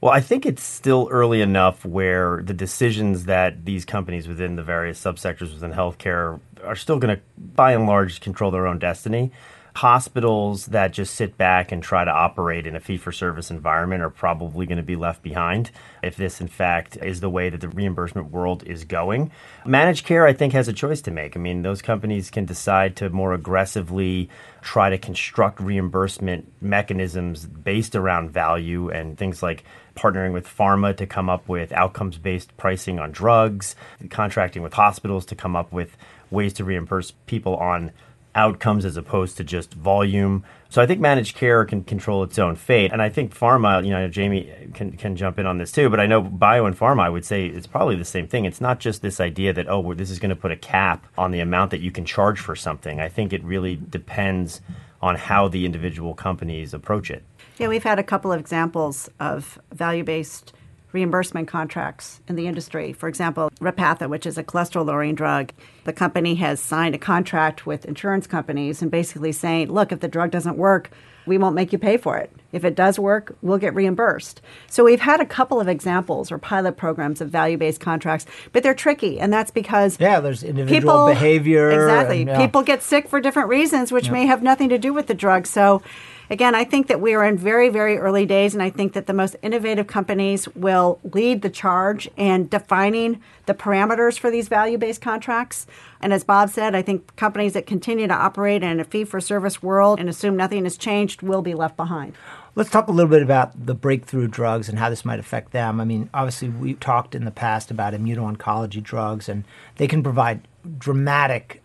Well, 0.00 0.10
I 0.10 0.22
think 0.22 0.46
it's 0.46 0.62
still 0.62 1.06
early 1.10 1.42
enough 1.42 1.84
where 1.84 2.40
the 2.42 2.54
decisions 2.54 3.26
that 3.26 3.66
these 3.66 3.84
companies 3.84 4.26
within 4.26 4.56
the 4.56 4.62
various 4.62 4.98
subsectors 4.98 5.52
within 5.52 5.72
healthcare 5.72 6.40
are 6.64 6.76
still 6.76 6.98
going 6.98 7.14
to, 7.14 7.22
by 7.36 7.72
and 7.72 7.86
large, 7.86 8.22
control 8.22 8.50
their 8.50 8.66
own 8.66 8.78
destiny 8.78 9.32
hospitals 9.78 10.66
that 10.66 10.92
just 10.92 11.14
sit 11.14 11.36
back 11.36 11.70
and 11.70 11.84
try 11.84 12.04
to 12.04 12.10
operate 12.10 12.66
in 12.66 12.74
a 12.74 12.80
fee 12.80 12.96
for 12.96 13.12
service 13.12 13.48
environment 13.48 14.02
are 14.02 14.10
probably 14.10 14.66
going 14.66 14.76
to 14.76 14.82
be 14.82 14.96
left 14.96 15.22
behind 15.22 15.70
if 16.02 16.16
this, 16.16 16.40
in 16.40 16.48
fact, 16.48 16.96
is 16.96 17.20
the 17.20 17.30
way 17.30 17.48
that 17.48 17.60
the 17.60 17.68
reimbursement 17.68 18.32
world 18.32 18.64
is 18.64 18.82
going. 18.82 19.30
Managed 19.64 20.04
care, 20.04 20.26
I 20.26 20.32
think, 20.32 20.52
has 20.52 20.66
a 20.66 20.72
choice 20.72 21.00
to 21.02 21.12
make. 21.12 21.36
I 21.36 21.38
mean, 21.38 21.62
those 21.62 21.80
companies 21.80 22.28
can 22.28 22.44
decide 22.44 22.96
to 22.96 23.08
more 23.10 23.32
aggressively 23.34 24.28
try 24.62 24.90
to 24.90 24.98
construct 24.98 25.60
reimbursement 25.60 26.52
mechanisms 26.60 27.46
based 27.46 27.94
around 27.94 28.32
value 28.32 28.90
and 28.90 29.16
things 29.16 29.44
like 29.44 29.62
partnering 29.94 30.32
with 30.32 30.48
pharma 30.48 30.96
to 30.96 31.06
come 31.06 31.30
up 31.30 31.48
with 31.48 31.70
outcomes 31.70 32.18
based 32.18 32.56
pricing 32.56 32.98
on 32.98 33.12
drugs, 33.12 33.76
contracting 34.10 34.64
with 34.64 34.72
hospitals 34.72 35.24
to 35.26 35.36
come 35.36 35.54
up 35.54 35.72
with 35.72 35.96
ways 36.32 36.52
to 36.54 36.64
reimburse 36.64 37.12
people 37.26 37.54
on 37.56 37.92
outcomes 38.38 38.84
as 38.84 38.96
opposed 38.96 39.36
to 39.36 39.44
just 39.44 39.74
volume. 39.74 40.44
So 40.70 40.80
I 40.80 40.86
think 40.86 41.00
managed 41.00 41.36
care 41.36 41.64
can 41.64 41.82
control 41.82 42.22
its 42.22 42.38
own 42.38 42.54
fate, 42.54 42.92
and 42.92 43.02
I 43.02 43.08
think 43.08 43.36
pharma. 43.36 43.84
You 43.84 43.90
know, 43.90 44.08
Jamie 44.08 44.52
can 44.74 44.92
can 44.92 45.16
jump 45.16 45.38
in 45.38 45.46
on 45.46 45.58
this 45.58 45.72
too. 45.72 45.90
But 45.90 45.98
I 45.98 46.06
know 46.06 46.20
bio 46.22 46.64
and 46.66 46.78
pharma. 46.78 47.00
I 47.02 47.08
would 47.08 47.24
say 47.24 47.46
it's 47.46 47.66
probably 47.66 47.96
the 47.96 48.04
same 48.04 48.28
thing. 48.28 48.44
It's 48.44 48.60
not 48.60 48.78
just 48.78 49.02
this 49.02 49.18
idea 49.18 49.52
that 49.52 49.68
oh, 49.68 49.92
this 49.94 50.10
is 50.10 50.18
going 50.18 50.30
to 50.30 50.36
put 50.36 50.52
a 50.52 50.56
cap 50.56 51.06
on 51.18 51.32
the 51.32 51.40
amount 51.40 51.72
that 51.72 51.80
you 51.80 51.90
can 51.90 52.04
charge 52.04 52.38
for 52.38 52.54
something. 52.54 53.00
I 53.00 53.08
think 53.08 53.32
it 53.32 53.42
really 53.42 53.76
depends 53.76 54.60
on 55.02 55.16
how 55.16 55.48
the 55.48 55.64
individual 55.66 56.14
companies 56.14 56.72
approach 56.72 57.10
it. 57.10 57.22
Yeah, 57.58 57.68
we've 57.68 57.84
had 57.84 57.98
a 57.98 58.04
couple 58.04 58.32
of 58.32 58.38
examples 58.38 59.10
of 59.18 59.58
value 59.72 60.04
based 60.04 60.52
reimbursement 60.92 61.48
contracts 61.48 62.20
in 62.28 62.36
the 62.36 62.46
industry. 62.46 62.92
For 62.92 63.08
example, 63.08 63.50
Repatha, 63.60 64.08
which 64.08 64.26
is 64.26 64.38
a 64.38 64.44
cholesterol 64.44 64.86
lowering 64.86 65.14
drug, 65.14 65.52
the 65.84 65.92
company 65.92 66.34
has 66.36 66.60
signed 66.60 66.94
a 66.94 66.98
contract 66.98 67.66
with 67.66 67.84
insurance 67.84 68.26
companies 68.26 68.82
and 68.82 68.90
basically 68.90 69.32
saying, 69.32 69.70
look, 69.70 69.92
if 69.92 70.00
the 70.00 70.08
drug 70.08 70.30
doesn't 70.30 70.56
work, 70.56 70.90
we 71.26 71.38
won't 71.38 71.54
make 71.54 71.72
you 71.72 71.78
pay 71.78 71.98
for 71.98 72.16
it. 72.16 72.32
If 72.52 72.64
it 72.64 72.74
does 72.74 72.98
work, 72.98 73.36
we'll 73.42 73.58
get 73.58 73.74
reimbursed. 73.74 74.40
So 74.66 74.84
we've 74.84 75.00
had 75.00 75.20
a 75.20 75.26
couple 75.26 75.60
of 75.60 75.68
examples 75.68 76.32
or 76.32 76.38
pilot 76.38 76.78
programs 76.78 77.20
of 77.20 77.28
value-based 77.28 77.80
contracts, 77.80 78.24
but 78.52 78.62
they're 78.62 78.74
tricky, 78.74 79.20
and 79.20 79.30
that's 79.30 79.50
because 79.50 80.00
yeah, 80.00 80.20
there's 80.20 80.42
individual 80.42 80.80
people, 80.80 81.06
behavior. 81.08 81.70
Exactly, 81.70 82.22
and, 82.22 82.30
yeah. 82.30 82.40
people 82.40 82.62
get 82.62 82.82
sick 82.82 83.08
for 83.08 83.20
different 83.20 83.50
reasons, 83.50 83.92
which 83.92 84.10
may 84.10 84.24
have 84.24 84.42
nothing 84.42 84.70
to 84.70 84.78
do 84.78 84.94
with 84.94 85.06
the 85.06 85.14
drug. 85.14 85.46
So 85.46 85.82
again, 86.30 86.54
I 86.54 86.64
think 86.64 86.86
that 86.88 87.00
we 87.00 87.14
are 87.14 87.24
in 87.24 87.36
very, 87.36 87.68
very 87.68 87.98
early 87.98 88.26
days, 88.26 88.54
and 88.54 88.62
I 88.62 88.70
think 88.70 88.92
that 88.92 89.06
the 89.06 89.12
most 89.12 89.36
innovative 89.42 89.86
companies 89.86 90.48
will 90.54 91.00
lead 91.02 91.42
the 91.42 91.50
charge 91.50 92.08
in 92.16 92.48
defining 92.48 93.20
the 93.46 93.54
parameters 93.54 94.18
for 94.18 94.30
these 94.30 94.48
value 94.48 94.78
based 94.78 95.00
contracts. 95.00 95.66
And 96.00 96.12
as 96.12 96.24
Bob 96.24 96.50
said, 96.50 96.74
I 96.74 96.82
think 96.82 97.16
companies 97.16 97.54
that 97.54 97.66
continue 97.66 98.06
to 98.06 98.14
operate 98.14 98.62
in 98.62 98.80
a 98.80 98.84
fee 98.84 99.04
for 99.04 99.20
service 99.20 99.62
world 99.62 99.98
and 99.98 100.08
assume 100.08 100.36
nothing 100.36 100.64
has 100.64 100.76
changed 100.76 101.22
will 101.22 101.42
be 101.42 101.54
left 101.54 101.76
behind. 101.76 102.14
Let's 102.54 102.70
talk 102.70 102.88
a 102.88 102.92
little 102.92 103.10
bit 103.10 103.22
about 103.22 103.66
the 103.66 103.74
breakthrough 103.74 104.26
drugs 104.26 104.68
and 104.68 104.78
how 104.78 104.90
this 104.90 105.04
might 105.04 105.20
affect 105.20 105.52
them. 105.52 105.80
I 105.80 105.84
mean, 105.84 106.10
obviously, 106.12 106.48
we've 106.48 106.80
talked 106.80 107.14
in 107.14 107.24
the 107.24 107.30
past 107.30 107.70
about 107.70 107.94
immuno-oncology 107.94 108.82
drugs, 108.82 109.28
and 109.28 109.44
they 109.76 109.86
can 109.86 110.02
provide 110.02 110.46
dramatic 110.76 111.62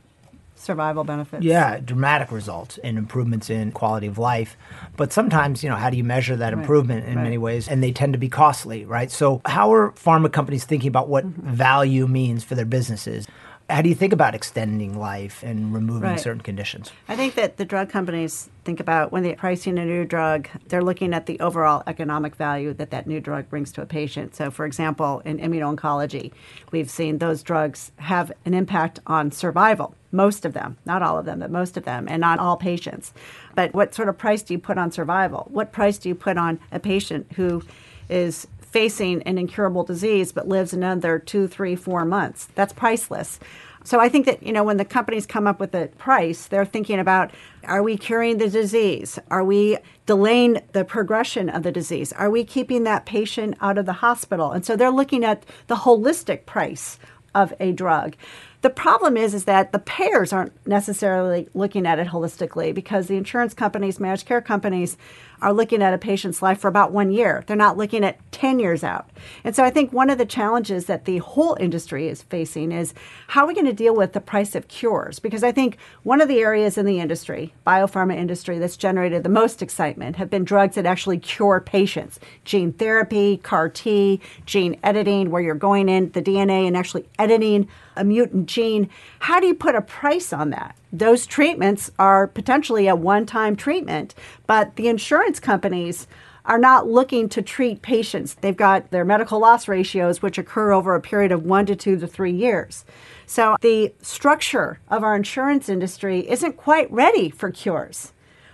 survival 0.63 1.03
benefits. 1.03 1.43
Yeah, 1.43 1.79
dramatic 1.79 2.31
results 2.31 2.77
and 2.83 2.97
improvements 2.97 3.49
in 3.49 3.71
quality 3.71 4.07
of 4.07 4.17
life. 4.17 4.57
But 4.95 5.13
sometimes, 5.13 5.63
you 5.63 5.69
know, 5.69 5.75
how 5.75 5.89
do 5.89 5.97
you 5.97 6.03
measure 6.03 6.35
that 6.35 6.53
improvement 6.53 7.05
in 7.05 7.15
right. 7.15 7.23
many 7.23 7.37
ways? 7.37 7.67
And 7.67 7.83
they 7.83 7.91
tend 7.91 8.13
to 8.13 8.19
be 8.19 8.29
costly, 8.29 8.85
right? 8.85 9.11
So, 9.11 9.41
how 9.45 9.73
are 9.73 9.91
pharma 9.91 10.31
companies 10.31 10.65
thinking 10.65 10.87
about 10.87 11.09
what 11.09 11.25
mm-hmm. 11.25 11.53
value 11.53 12.07
means 12.07 12.43
for 12.43 12.55
their 12.55 12.65
businesses? 12.65 13.27
How 13.69 13.81
do 13.81 13.87
you 13.87 13.95
think 13.95 14.11
about 14.11 14.35
extending 14.35 14.99
life 14.99 15.41
and 15.41 15.73
removing 15.73 16.09
Right. 16.09 16.19
certain 16.19 16.41
conditions? 16.41 16.91
I 17.07 17.15
think 17.15 17.35
that 17.35 17.55
the 17.55 17.63
drug 17.63 17.89
companies 17.89 18.49
think 18.65 18.81
about 18.81 19.13
when 19.13 19.23
they're 19.23 19.35
pricing 19.37 19.79
a 19.79 19.85
new 19.85 20.03
drug, 20.03 20.49
they're 20.67 20.83
looking 20.83 21.13
at 21.13 21.27
the 21.27 21.39
overall 21.39 21.81
economic 21.87 22.35
value 22.35 22.73
that 22.73 22.91
that 22.91 23.07
new 23.07 23.21
drug 23.21 23.49
brings 23.49 23.71
to 23.73 23.81
a 23.81 23.85
patient. 23.85 24.35
So, 24.35 24.51
for 24.51 24.65
example, 24.65 25.21
in 25.23 25.39
immuno-oncology, 25.39 26.33
we've 26.71 26.89
seen 26.89 27.19
those 27.19 27.41
drugs 27.41 27.93
have 27.97 28.33
an 28.45 28.53
impact 28.53 28.99
on 29.07 29.31
survival. 29.31 29.95
Most 30.11 30.43
of 30.43 30.53
them, 30.53 30.77
not 30.85 31.01
all 31.01 31.17
of 31.17 31.25
them, 31.25 31.39
but 31.39 31.49
most 31.49 31.77
of 31.77 31.85
them, 31.85 32.05
and 32.09 32.19
not 32.19 32.39
all 32.39 32.57
patients. 32.57 33.13
But 33.55 33.73
what 33.73 33.95
sort 33.95 34.09
of 34.09 34.17
price 34.17 34.43
do 34.43 34.53
you 34.53 34.59
put 34.59 34.77
on 34.77 34.91
survival? 34.91 35.47
What 35.49 35.71
price 35.71 35.97
do 35.97 36.09
you 36.09 36.15
put 36.15 36.37
on 36.37 36.59
a 36.71 36.79
patient 36.79 37.27
who 37.35 37.63
is 38.09 38.45
facing 38.73 39.21
an 39.23 39.37
incurable 39.37 39.83
disease 39.83 40.31
but 40.31 40.47
lives 40.47 40.73
another 40.73 41.19
two, 41.19 41.47
three, 41.47 41.75
four 41.75 42.03
months? 42.03 42.49
That's 42.55 42.73
priceless. 42.73 43.39
So 43.85 43.99
I 43.99 44.09
think 44.09 44.25
that 44.25 44.41
you 44.41 44.51
know 44.51 44.63
when 44.63 44.77
the 44.77 44.85
companies 44.85 45.25
come 45.25 45.45
up 45.45 45.59
with 45.59 45.75
a 45.75 45.87
price, 45.97 46.47
they're 46.47 46.65
thinking 46.65 46.99
about 46.99 47.31
are 47.65 47.83
we 47.83 47.97
curing 47.97 48.37
the 48.37 48.49
disease? 48.49 49.19
Are 49.29 49.43
we 49.43 49.77
delaying 50.05 50.61
the 50.71 50.83
progression 50.83 51.49
of 51.49 51.63
the 51.63 51.71
disease? 51.71 52.11
Are 52.13 52.29
we 52.29 52.43
keeping 52.43 52.83
that 52.83 53.05
patient 53.05 53.55
out 53.61 53.77
of 53.77 53.85
the 53.85 53.93
hospital? 53.93 54.51
And 54.51 54.65
so 54.65 54.75
they're 54.75 54.89
looking 54.89 55.23
at 55.23 55.45
the 55.67 55.75
holistic 55.75 56.45
price 56.45 56.97
of 57.35 57.53
a 57.59 57.71
drug. 57.71 58.15
The 58.63 58.69
problem 58.69 59.17
is 59.17 59.33
is 59.33 59.43
that 59.43 59.73
the 59.73 59.79
payers 59.79 60.31
aren't 60.31 60.53
necessarily 60.65 61.49
looking 61.53 61.85
at 61.85 61.99
it 61.99 62.07
holistically 62.07 62.73
because 62.73 63.07
the 63.07 63.17
insurance 63.17 63.53
companies, 63.53 63.99
managed 63.99 64.25
care 64.25 64.39
companies 64.39 64.95
are 65.41 65.51
looking 65.51 65.83
at 65.83 65.93
a 65.93 65.97
patient's 65.97 66.41
life 66.41 66.59
for 66.59 66.69
about 66.69 66.93
1 66.93 67.11
year. 67.11 67.43
They're 67.45 67.57
not 67.57 67.75
looking 67.75 68.05
at 68.05 68.19
10 68.31 68.59
years 68.59 68.81
out. 68.81 69.09
And 69.43 69.53
so 69.53 69.65
I 69.65 69.69
think 69.69 69.91
one 69.91 70.09
of 70.09 70.17
the 70.17 70.25
challenges 70.25 70.85
that 70.85 71.03
the 71.03 71.17
whole 71.17 71.57
industry 71.59 72.07
is 72.07 72.21
facing 72.21 72.71
is 72.71 72.93
how 73.27 73.43
are 73.43 73.47
we 73.47 73.53
going 73.53 73.65
to 73.65 73.73
deal 73.73 73.93
with 73.93 74.13
the 74.13 74.21
price 74.21 74.55
of 74.55 74.69
cures? 74.69 75.19
Because 75.19 75.43
I 75.43 75.51
think 75.51 75.77
one 76.03 76.21
of 76.21 76.29
the 76.29 76.39
areas 76.39 76.77
in 76.77 76.85
the 76.85 77.01
industry, 77.01 77.53
biopharma 77.67 78.15
industry 78.15 78.59
that's 78.59 78.77
generated 78.77 79.23
the 79.23 79.29
most 79.29 79.61
excitement 79.61 80.15
have 80.15 80.29
been 80.29 80.45
drugs 80.45 80.75
that 80.75 80.85
actually 80.85 81.19
cure 81.19 81.59
patients. 81.59 82.17
Gene 82.45 82.71
therapy, 82.71 83.35
CAR 83.43 83.67
T, 83.67 84.21
gene 84.45 84.79
editing 84.83 85.31
where 85.31 85.41
you're 85.41 85.55
going 85.55 85.89
in 85.89 86.13
the 86.13 86.21
DNA 86.21 86.65
and 86.65 86.77
actually 86.77 87.05
editing 87.19 87.67
a 87.95 88.03
mutant 88.03 88.47
gene. 88.47 88.89
How 89.19 89.39
do 89.39 89.47
you 89.47 89.55
put 89.55 89.75
a 89.75 89.81
price 89.81 90.33
on 90.33 90.49
that? 90.51 90.75
Those 90.91 91.25
treatments 91.25 91.91
are 91.97 92.27
potentially 92.27 92.87
a 92.87 92.95
one 92.95 93.25
time 93.25 93.55
treatment, 93.55 94.15
but 94.47 94.75
the 94.75 94.87
insurance 94.87 95.39
companies 95.39 96.07
are 96.45 96.57
not 96.57 96.87
looking 96.87 97.29
to 97.29 97.41
treat 97.41 97.81
patients. 97.81 98.35
They've 98.35 98.55
got 98.55 98.91
their 98.91 99.05
medical 99.05 99.39
loss 99.39 99.67
ratios, 99.67 100.21
which 100.21 100.37
occur 100.37 100.73
over 100.73 100.93
a 100.93 101.01
period 101.01 101.31
of 101.31 101.43
one 101.43 101.65
to 101.67 101.75
two 101.75 101.97
to 101.97 102.07
three 102.07 102.33
years. 102.33 102.83
So 103.25 103.55
the 103.61 103.93
structure 104.01 104.79
of 104.89 105.03
our 105.03 105.15
insurance 105.15 105.69
industry 105.69 106.29
isn't 106.29 106.57
quite 106.57 106.91
ready 106.91 107.29
for 107.29 107.49
cures. 107.49 108.11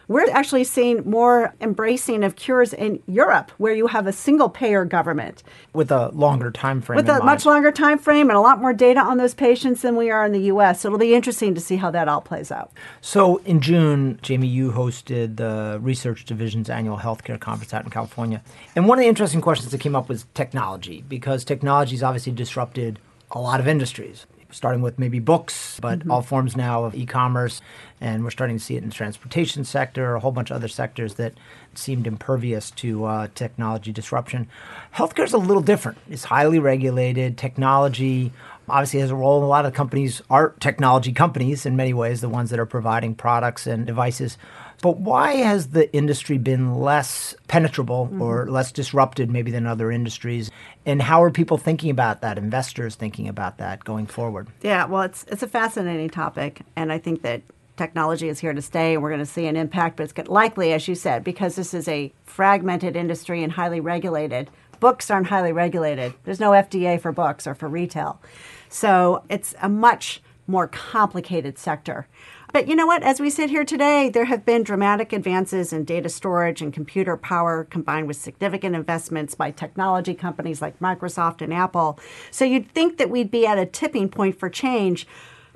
We're 0.10 0.28
actually 0.32 0.64
seeing 0.64 1.08
more 1.08 1.54
embracing 1.62 2.24
of 2.24 2.36
cures 2.36 2.74
in 2.74 3.00
Europe, 3.06 3.52
where 3.60 3.76
you 3.76 3.86
have 3.86 4.08
a 4.08 4.12
single 4.12 4.50
payer 4.50 4.84
government 4.84 5.44
With 5.72 5.92
a 5.92 6.10
longer 6.10 6.50
time 6.50 6.82
frame. 6.82 6.98
with 6.98 7.08
a 7.08 7.14
mind. 7.14 7.26
much 7.26 7.46
longer 7.46 7.72
time 7.72 8.00
frame 8.00 8.28
and 8.30 8.36
a 8.36 8.42
lot 8.42 8.60
more 8.60 8.74
data 8.74 9.00
on 9.00 9.20
those 9.20 9.36
patients 9.36 9.84
than 9.84 9.96
we 9.96 10.10
are 10.10 10.26
in 10.26 10.32
the 10.32 10.42
U.S. 10.54 10.82
So 10.82 10.90
it'll 10.90 10.98
be 10.98 11.14
interesting 11.14 11.54
to 11.54 11.62
see 11.62 11.76
how 11.76 11.92
that 11.92 12.08
all 12.08 12.22
plays 12.22 12.52
out. 12.52 12.72
So 13.02 13.38
in 13.46 13.62
June, 13.62 14.18
Jamie, 14.24 14.48
you 14.48 14.72
hosted 14.72 15.36
the 15.36 15.78
Research 15.80 16.26
Division's 16.26 16.72
annual 16.72 16.98
healthcare 16.98 17.40
conference 17.40 17.72
out 17.72 17.84
in 17.84 17.92
California. 17.92 18.42
And 18.76 18.88
one 18.88 18.98
of 18.98 19.04
the 19.04 19.10
interesting 19.10 19.42
questions 19.42 19.72
that 19.72 19.80
came 19.80 19.96
up 19.96 20.10
was 20.10 20.26
technology, 20.34 21.04
because 21.08 21.46
technology 21.46 21.96
has 21.96 22.02
obviously 22.02 22.32
disrupted 22.34 22.98
a 23.30 23.40
lot 23.40 23.60
of 23.60 23.68
industries, 23.68 24.26
starting 24.52 24.82
with 24.82 24.98
maybe 24.98 25.20
books, 25.20 25.80
but 25.80 26.10
all 26.10 26.22
forms 26.22 26.56
now 26.56 26.84
of 26.84 26.96
e-commerce. 26.96 27.62
And 28.02 28.24
we're 28.24 28.32
starting 28.32 28.58
to 28.58 28.64
see 28.64 28.76
it 28.76 28.84
in 28.84 28.90
the 28.90 28.96
transportation 28.96 29.64
sector, 29.64 30.16
a 30.16 30.20
whole 30.20 30.32
bunch 30.32 30.50
of 30.50 30.56
other 30.56 30.68
sectors 30.68 31.16
that 31.16 31.34
seemed 31.76 32.08
impervious 32.08 32.72
to 32.72 33.06
uh, 33.06 33.28
technology 33.36 33.92
disruption. 33.92 34.48
Healthcare 34.96 35.26
is 35.26 35.34
a 35.34 35.38
little 35.38 35.62
different. 35.62 35.98
It's 36.10 36.26
highly 36.26 36.60
regulated. 36.60 37.38
Technology 37.38 38.32
obviously 38.72 39.00
has 39.00 39.12
a 39.12 39.16
role. 39.16 39.38
In 39.38 39.44
a 39.44 39.48
lot 39.48 39.66
of 39.66 39.74
companies 39.74 40.22
are 40.30 40.56
technology 40.60 41.12
companies 41.12 41.66
in 41.66 41.76
many 41.76 41.94
ways, 41.94 42.22
the 42.22 42.30
ones 42.30 42.50
that 42.50 42.60
are 42.60 42.66
providing 42.66 43.16
products 43.16 43.68
and 43.68 43.86
devices. 43.86 44.38
But 44.82 44.98
why 44.98 45.36
has 45.36 45.70
the 45.70 45.94
industry 45.94 46.38
been 46.38 46.76
less 46.76 47.36
penetrable 47.48 48.08
mm-hmm. 48.08 48.22
or 48.22 48.50
less 48.50 48.72
disrupted 48.72 49.30
maybe 49.30 49.52
than 49.52 49.66
other 49.66 49.92
industries? 49.92 50.52
And 50.86 51.02
how 51.02 51.22
are 51.22 51.32
people 51.32 51.58
thinking 51.58 51.90
about 51.90 52.22
that, 52.22 52.38
investors 52.38 52.96
thinking 52.96 53.28
about 53.28 53.58
that 53.58 53.84
going 53.84 54.08
forward? 54.08 54.48
Yeah, 54.62 54.86
well, 54.86 55.04
it's 55.04 55.26
it's 55.28 55.44
a 55.44 55.48
fascinating 55.48 56.10
topic, 56.10 56.62
and 56.76 56.92
I 56.92 56.98
think 56.98 57.22
that 57.24 57.42
technology 57.76 58.30
is 58.30 58.40
here 58.40 58.54
to 58.54 58.62
stay, 58.62 58.94
and 58.94 59.04
we're 59.04 59.10
going 59.10 59.20
to 59.20 59.26
see 59.26 59.48
an 59.48 59.56
impact. 59.56 59.98
But 59.98 60.12
it's 60.12 60.30
likely, 60.30 60.74
as 60.74 60.88
you 60.88 60.96
said, 60.96 61.24
because 61.24 61.56
this 61.56 61.74
is 61.74 61.88
a 61.88 62.12
fragmented 62.24 62.96
industry 62.96 63.44
and 63.44 63.52
highly 63.52 63.80
regulated. 63.80 64.50
Books 64.80 65.12
aren't 65.12 65.28
highly 65.28 65.52
regulated. 65.52 66.14
There's 66.24 66.40
no 66.40 66.52
FDA 66.52 67.02
for 67.02 67.12
books 67.12 67.46
or 67.46 67.54
for 67.54 67.68
retail, 67.68 68.22
so 68.70 69.24
it's 69.30 69.54
a 69.62 69.68
much 69.68 70.22
more 70.48 70.68
complicated 70.68 71.58
sector. 71.58 72.08
But 72.52 72.68
you 72.68 72.76
know 72.76 72.88
what? 72.88 73.04
As 73.04 73.20
we 73.20 73.30
sit 73.30 73.52
here 73.52 73.64
today, 73.64 74.10
there 74.10 74.26
have 74.26 74.44
been 74.44 74.64
dramatic 74.64 75.14
advances 75.14 75.72
in 75.72 75.84
data 75.84 76.10
storage 76.10 76.62
and 76.62 76.74
computer 76.74 77.16
power 77.16 77.66
combined 77.66 78.08
with 78.08 78.18
significant 78.18 78.76
investments 78.76 79.36
by 79.36 79.52
technology 79.52 80.16
companies 80.16 80.62
like 80.62 80.80
Microsoft 80.80 81.42
and 81.42 81.54
Apple. 81.54 82.00
So 82.32 82.46
you'd 82.46 82.72
think 82.72 82.98
that 82.98 83.12
we'd 83.12 83.30
be 83.30 83.46
at 83.46 83.60
a 83.60 83.68
tipping 83.68 84.10
point 84.10 84.40
for 84.40 84.50
change, 84.50 85.08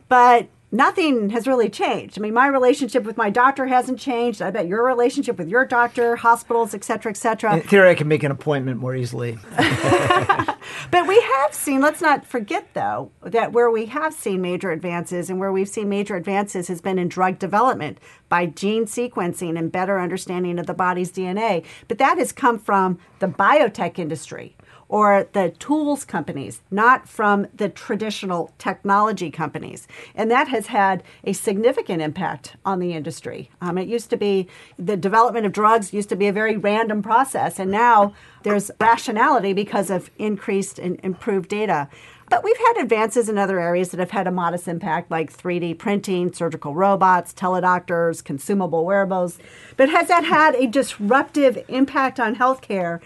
but 0.08 0.48
nothing 0.74 1.30
has 1.30 1.48
really 1.48 1.70
changed. 1.70 2.18
I 2.18 2.22
mean, 2.22 2.34
my 2.34 2.48
relationship 2.48 3.04
with 3.04 3.16
my 3.16 3.30
doctor 3.30 3.68
hasn't 3.68 4.00
changed. 4.00 4.42
I 4.42 4.52
bet 4.52 4.68
your 4.68 4.84
relationship 4.84 5.38
with 5.38 5.48
your 5.48 5.64
doctor, 5.66 6.18
hospitals, 6.18 6.74
et 6.74 6.84
cetera, 6.84 7.12
et 7.12 7.18
cetera. 7.18 7.56
In 7.56 7.62
theory, 7.62 7.92
I 7.92 7.96
can 7.96 8.08
make 8.08 8.24
an 8.24 8.32
appointment 8.32 8.80
more 8.80 8.96
easily. 8.96 9.38
But 10.92 11.08
we 11.08 11.20
have 11.20 11.54
seen, 11.54 11.82
let's 11.82 12.02
not 12.02 12.26
forget 12.26 12.74
though, 12.74 13.12
that 13.22 13.52
where 13.52 13.70
we 13.70 13.88
have 13.88 14.14
seen 14.14 14.42
major 14.42 14.72
advances 14.72 15.30
and 15.30 15.40
where 15.40 15.52
we've 15.52 15.68
seen 15.68 15.90
major 15.90 16.16
advances 16.16 16.68
has 16.68 16.82
been 16.82 17.00
in 17.00 17.08
drug 17.08 17.40
development 17.40 18.00
by 18.30 18.46
gene 18.46 18.86
sequencing 18.86 19.58
and 19.58 19.72
better 19.72 20.00
understanding 20.00 20.60
of 20.60 20.68
the 20.68 20.74
body's 20.74 21.12
DNA. 21.12 21.66
But 21.88 21.98
that 21.98 22.18
has 22.18 22.32
come 22.32 22.60
from 22.60 23.00
the 23.20 23.28
biotech 23.28 24.00
industry 24.00 24.56
or 24.94 25.28
the 25.34 25.50
tools 25.58 26.06
companies, 26.06 26.62
not 26.70 27.10
from 27.10 27.48
the 27.52 27.68
traditional 27.68 28.54
technology 28.60 29.32
companies. 29.32 29.88
And 30.14 30.30
that 30.30 30.50
has 30.50 30.68
had 30.68 31.02
a 31.24 31.34
significant 31.34 32.00
impact 32.00 32.58
on 32.64 32.78
the 32.78 32.94
industry. 32.94 33.50
Um, 33.60 33.80
it 33.80 33.88
used 33.88 34.12
to 34.12 34.18
be 34.18 34.48
the 34.78 34.96
development 34.96 35.48
of 35.48 35.52
drugs 35.52 35.94
used 35.94 36.10
to 36.10 36.16
be 36.16 36.28
a 36.28 36.32
very 36.32 36.58
random 36.58 37.02
process, 37.02 37.58
and 37.58 37.72
now 37.72 38.14
there's 38.44 38.70
rationality 38.80 39.52
because 39.52 39.90
of 39.90 40.12
increased 40.20 40.78
and 40.78 41.00
improved 41.02 41.50
data. 41.50 41.90
But 42.30 42.44
we've 42.44 42.56
had 42.58 42.78
advances 42.84 43.30
in 43.30 43.40
other 43.40 43.60
areas 43.60 43.90
that 43.90 44.00
have 44.00 44.12
had 44.12 44.28
a 44.28 44.32
modest 44.32 44.68
impact, 44.68 45.10
like 45.10 45.36
3D 45.36 45.76
printing, 45.80 46.32
surgical 46.34 46.76
robots, 46.76 47.34
teledoctors, 47.34 48.24
consumable 48.24 48.86
wearables. 48.86 49.40
But 49.76 49.90
has 49.90 50.08
that 50.10 50.24
had 50.24 50.54
a 50.54 50.68
disruptive 50.68 51.66
impact 51.68 52.20
on 52.20 52.36
healthcare? 52.36 53.02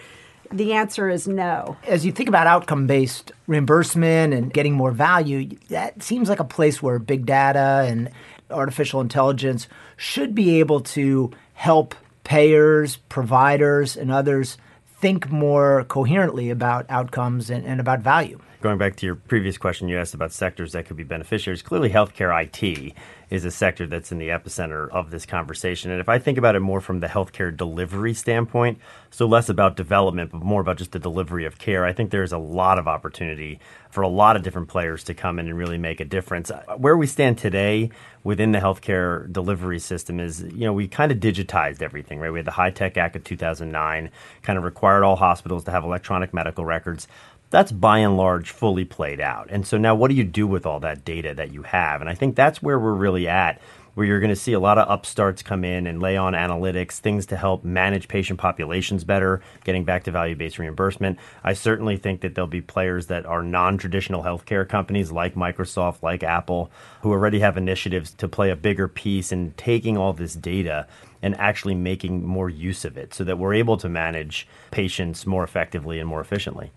The 0.51 0.73
answer 0.73 1.09
is 1.09 1.27
no. 1.27 1.77
As 1.85 2.05
you 2.05 2.11
think 2.11 2.29
about 2.29 2.47
outcome 2.47 2.87
based 2.87 3.31
reimbursement 3.47 4.33
and 4.33 4.53
getting 4.53 4.73
more 4.73 4.91
value, 4.91 5.49
that 5.69 6.01
seems 6.01 6.29
like 6.29 6.39
a 6.39 6.45
place 6.45 6.81
where 6.81 6.99
big 6.99 7.25
data 7.25 7.85
and 7.87 8.09
artificial 8.49 9.01
intelligence 9.01 9.67
should 9.97 10.33
be 10.33 10.59
able 10.59 10.81
to 10.81 11.31
help 11.53 11.95
payers, 12.23 12.97
providers, 13.09 13.97
and 13.97 14.11
others 14.11 14.57
think 14.99 15.29
more 15.29 15.85
coherently 15.85 16.49
about 16.49 16.85
outcomes 16.89 17.49
and, 17.49 17.65
and 17.65 17.79
about 17.79 17.99
value. 17.99 18.39
Going 18.59 18.79
back 18.79 18.95
to 18.97 19.05
your 19.05 19.13
previous 19.13 19.55
question, 19.55 19.87
you 19.87 19.99
asked 19.99 20.15
about 20.15 20.31
sectors 20.31 20.71
that 20.71 20.87
could 20.87 20.97
be 20.97 21.03
beneficiaries. 21.03 21.61
Clearly, 21.61 21.91
healthcare 21.91 22.33
IT 22.43 22.93
is 23.29 23.45
a 23.45 23.51
sector 23.51 23.85
that's 23.85 24.11
in 24.11 24.17
the 24.17 24.29
epicenter 24.29 24.89
of 24.89 25.11
this 25.11 25.27
conversation. 25.27 25.91
And 25.91 25.99
if 25.99 26.09
I 26.09 26.17
think 26.17 26.39
about 26.39 26.55
it 26.55 26.61
more 26.61 26.81
from 26.81 26.99
the 26.99 27.07
healthcare 27.07 27.55
delivery 27.55 28.15
standpoint, 28.15 28.79
so 29.11 29.27
less 29.27 29.47
about 29.47 29.75
development, 29.75 30.31
but 30.31 30.41
more 30.41 30.61
about 30.61 30.77
just 30.77 30.91
the 30.91 30.97
delivery 30.97 31.45
of 31.45 31.59
care, 31.59 31.85
I 31.85 31.93
think 31.93 32.09
there's 32.09 32.31
a 32.31 32.39
lot 32.39 32.79
of 32.79 32.87
opportunity 32.87 33.59
for 33.91 34.01
a 34.01 34.07
lot 34.07 34.35
of 34.35 34.41
different 34.41 34.69
players 34.69 35.03
to 35.03 35.13
come 35.13 35.37
in 35.37 35.47
and 35.47 35.57
really 35.57 35.77
make 35.77 35.99
a 35.99 36.05
difference. 36.05 36.51
Where 36.77 36.97
we 36.97 37.05
stand 37.05 37.37
today 37.37 37.91
within 38.23 38.53
the 38.53 38.59
healthcare 38.59 39.31
delivery 39.31 39.79
system 39.79 40.19
is, 40.19 40.41
you 40.41 40.65
know, 40.65 40.73
we 40.73 40.87
kind 40.87 41.11
of 41.11 41.19
digitized 41.19 41.81
everything, 41.81 42.19
right? 42.19 42.31
We 42.31 42.39
had 42.39 42.45
the 42.47 42.51
HITECH 42.51 42.97
Act 42.97 43.15
of 43.17 43.23
2009, 43.23 44.09
kind 44.41 44.57
of 44.57 44.63
required 44.63 45.03
all 45.03 45.15
hospitals 45.15 45.63
to 45.65 45.71
have 45.71 45.83
electronic 45.83 46.33
medical 46.33 46.65
records. 46.65 47.07
That's 47.49 47.71
by 47.71 47.99
and 47.99 48.17
large 48.17 48.51
fully 48.51 48.85
played 48.85 49.21
out. 49.21 49.47
And 49.49 49.65
so 49.65 49.77
now 49.77 49.95
what 49.95 50.09
do 50.09 50.15
you 50.15 50.23
do 50.23 50.47
with 50.47 50.65
all 50.65 50.79
that 50.81 51.05
data 51.05 51.33
that 51.35 51.51
you 51.53 51.63
have? 51.63 52.01
And 52.01 52.09
I 52.09 52.15
think 52.15 52.35
that's 52.35 52.61
where 52.61 52.79
we're 52.79 52.93
really 52.93 53.27
at 53.27 53.61
where 53.97 54.05
you're 54.05 54.19
going 54.19 54.29
to 54.29 54.35
see 54.35 54.53
a 54.53 54.59
lot 54.59 54.77
of 54.77 54.87
upstarts 54.87 55.41
come 55.41 55.63
in 55.63 55.87
and 55.87 55.99
lay 55.99 56.15
on 56.15 56.33
analytics, 56.33 56.99
things 56.99 57.25
to 57.25 57.35
help 57.35 57.63
manage 57.63 58.07
patient 58.07 58.39
populations 58.39 59.03
better, 59.03 59.41
getting 59.63 59.83
back 59.83 60.03
to 60.03 60.11
value 60.11 60.35
based 60.35 60.59
reimbursement. 60.59 61.17
I 61.43 61.53
certainly 61.53 61.97
think 61.97 62.21
that 62.21 62.35
there'll 62.35 62.47
be 62.47 62.61
players 62.61 63.07
that 63.07 63.25
are 63.25 63.41
non 63.41 63.79
traditional 63.79 64.21
healthcare 64.21 64.69
companies 64.69 65.11
like 65.11 65.33
Microsoft, 65.33 66.03
like 66.03 66.21
Apple, 66.21 66.69
who 67.01 67.11
already 67.11 67.39
have 67.39 67.57
initiatives 67.57 68.13
to 68.13 68.27
play 68.27 68.51
a 68.51 68.55
bigger 68.55 68.87
piece 68.87 69.31
in 69.31 69.55
taking 69.57 69.97
all 69.97 70.13
this 70.13 70.35
data 70.35 70.85
and 71.23 71.35
actually 71.39 71.73
making 71.73 72.23
more 72.23 72.51
use 72.51 72.85
of 72.85 72.97
it 72.97 73.15
so 73.15 73.23
that 73.23 73.39
we're 73.39 73.55
able 73.55 73.77
to 73.77 73.89
manage 73.89 74.47
patients 74.69 75.25
more 75.25 75.43
effectively 75.43 75.99
and 75.99 76.07
more 76.07 76.21
efficiently. 76.21 76.71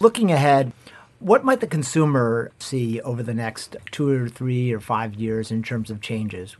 Looking 0.00 0.30
ahead, 0.32 0.72
what 1.18 1.44
might 1.44 1.60
the 1.60 1.66
consumer 1.66 2.52
see 2.58 3.00
over 3.00 3.22
the 3.22 3.34
next 3.34 3.76
two 3.90 4.10
or 4.10 4.28
three 4.28 4.72
or 4.72 4.80
five 4.80 5.14
years 5.14 5.50
in 5.50 5.62
terms 5.62 5.90
of 5.90 6.00
changes? 6.00 6.56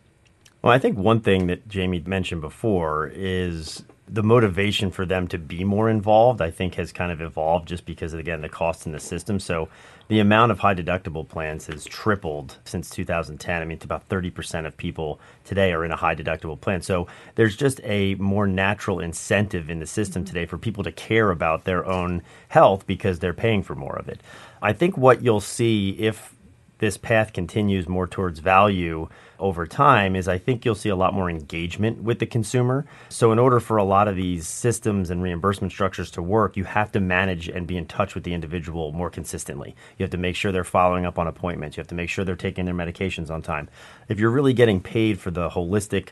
Well, 0.62 0.72
I 0.72 0.78
think 0.78 0.96
one 0.96 1.20
thing 1.20 1.48
that 1.48 1.68
Jamie 1.68 2.02
mentioned 2.06 2.40
before 2.40 3.10
is 3.14 3.84
the 4.08 4.22
motivation 4.22 4.90
for 4.90 5.04
them 5.04 5.28
to 5.28 5.38
be 5.38 5.64
more 5.64 5.90
involved, 5.90 6.40
I 6.40 6.50
think, 6.50 6.76
has 6.76 6.92
kind 6.92 7.12
of 7.12 7.20
evolved 7.20 7.68
just 7.68 7.84
because, 7.84 8.14
of, 8.14 8.20
again, 8.20 8.40
the 8.40 8.48
cost 8.48 8.86
in 8.86 8.92
the 8.92 9.00
system. 9.00 9.38
So 9.38 9.68
the 10.08 10.20
amount 10.20 10.52
of 10.52 10.58
high 10.58 10.74
deductible 10.74 11.26
plans 11.26 11.66
has 11.66 11.84
tripled 11.84 12.58
since 12.64 12.90
2010. 12.90 13.62
I 13.62 13.64
mean, 13.64 13.76
it's 13.76 13.84
about 13.84 14.08
30% 14.08 14.66
of 14.66 14.76
people 14.76 15.18
today 15.44 15.72
are 15.72 15.84
in 15.84 15.90
a 15.90 15.96
high 15.96 16.14
deductible 16.14 16.60
plan. 16.60 16.82
So 16.82 17.06
there's 17.36 17.56
just 17.56 17.80
a 17.84 18.14
more 18.16 18.46
natural 18.46 19.00
incentive 19.00 19.70
in 19.70 19.80
the 19.80 19.86
system 19.86 20.22
mm-hmm. 20.22 20.34
today 20.34 20.46
for 20.46 20.58
people 20.58 20.84
to 20.84 20.92
care 20.92 21.30
about 21.30 21.64
their 21.64 21.86
own 21.86 22.22
health 22.48 22.86
because 22.86 23.18
they're 23.18 23.32
paying 23.32 23.62
for 23.62 23.74
more 23.74 23.96
of 23.98 24.08
it. 24.08 24.20
I 24.60 24.72
think 24.72 24.96
what 24.96 25.22
you'll 25.22 25.40
see 25.40 25.90
if 25.90 26.34
this 26.78 26.96
path 26.98 27.32
continues 27.32 27.88
more 27.88 28.06
towards 28.06 28.40
value 28.40 29.08
over 29.44 29.66
time 29.66 30.16
is 30.16 30.26
I 30.26 30.38
think 30.38 30.64
you'll 30.64 30.74
see 30.74 30.88
a 30.88 30.96
lot 30.96 31.12
more 31.12 31.28
engagement 31.28 32.02
with 32.02 32.18
the 32.18 32.24
consumer. 32.24 32.86
So, 33.10 33.30
in 33.30 33.38
order 33.38 33.60
for 33.60 33.76
a 33.76 33.84
lot 33.84 34.08
of 34.08 34.16
these 34.16 34.48
systems 34.48 35.10
and 35.10 35.22
reimbursement 35.22 35.70
structures 35.70 36.10
to 36.12 36.22
work, 36.22 36.56
you 36.56 36.64
have 36.64 36.90
to 36.92 37.00
manage 37.00 37.48
and 37.48 37.66
be 37.66 37.76
in 37.76 37.84
touch 37.84 38.14
with 38.14 38.24
the 38.24 38.32
individual 38.32 38.92
more 38.92 39.10
consistently. 39.10 39.76
You 39.98 40.04
have 40.04 40.10
to 40.12 40.16
make 40.16 40.34
sure 40.34 40.50
they're 40.50 40.64
following 40.64 41.04
up 41.04 41.18
on 41.18 41.26
appointments. 41.26 41.76
You 41.76 41.82
have 41.82 41.88
to 41.88 41.94
make 41.94 42.08
sure 42.08 42.24
they're 42.24 42.36
taking 42.36 42.64
their 42.64 42.74
medications 42.74 43.30
on 43.30 43.42
time. 43.42 43.68
If 44.08 44.18
you're 44.18 44.30
really 44.30 44.54
getting 44.54 44.80
paid 44.80 45.20
for 45.20 45.30
the 45.30 45.50
holistic 45.50 46.08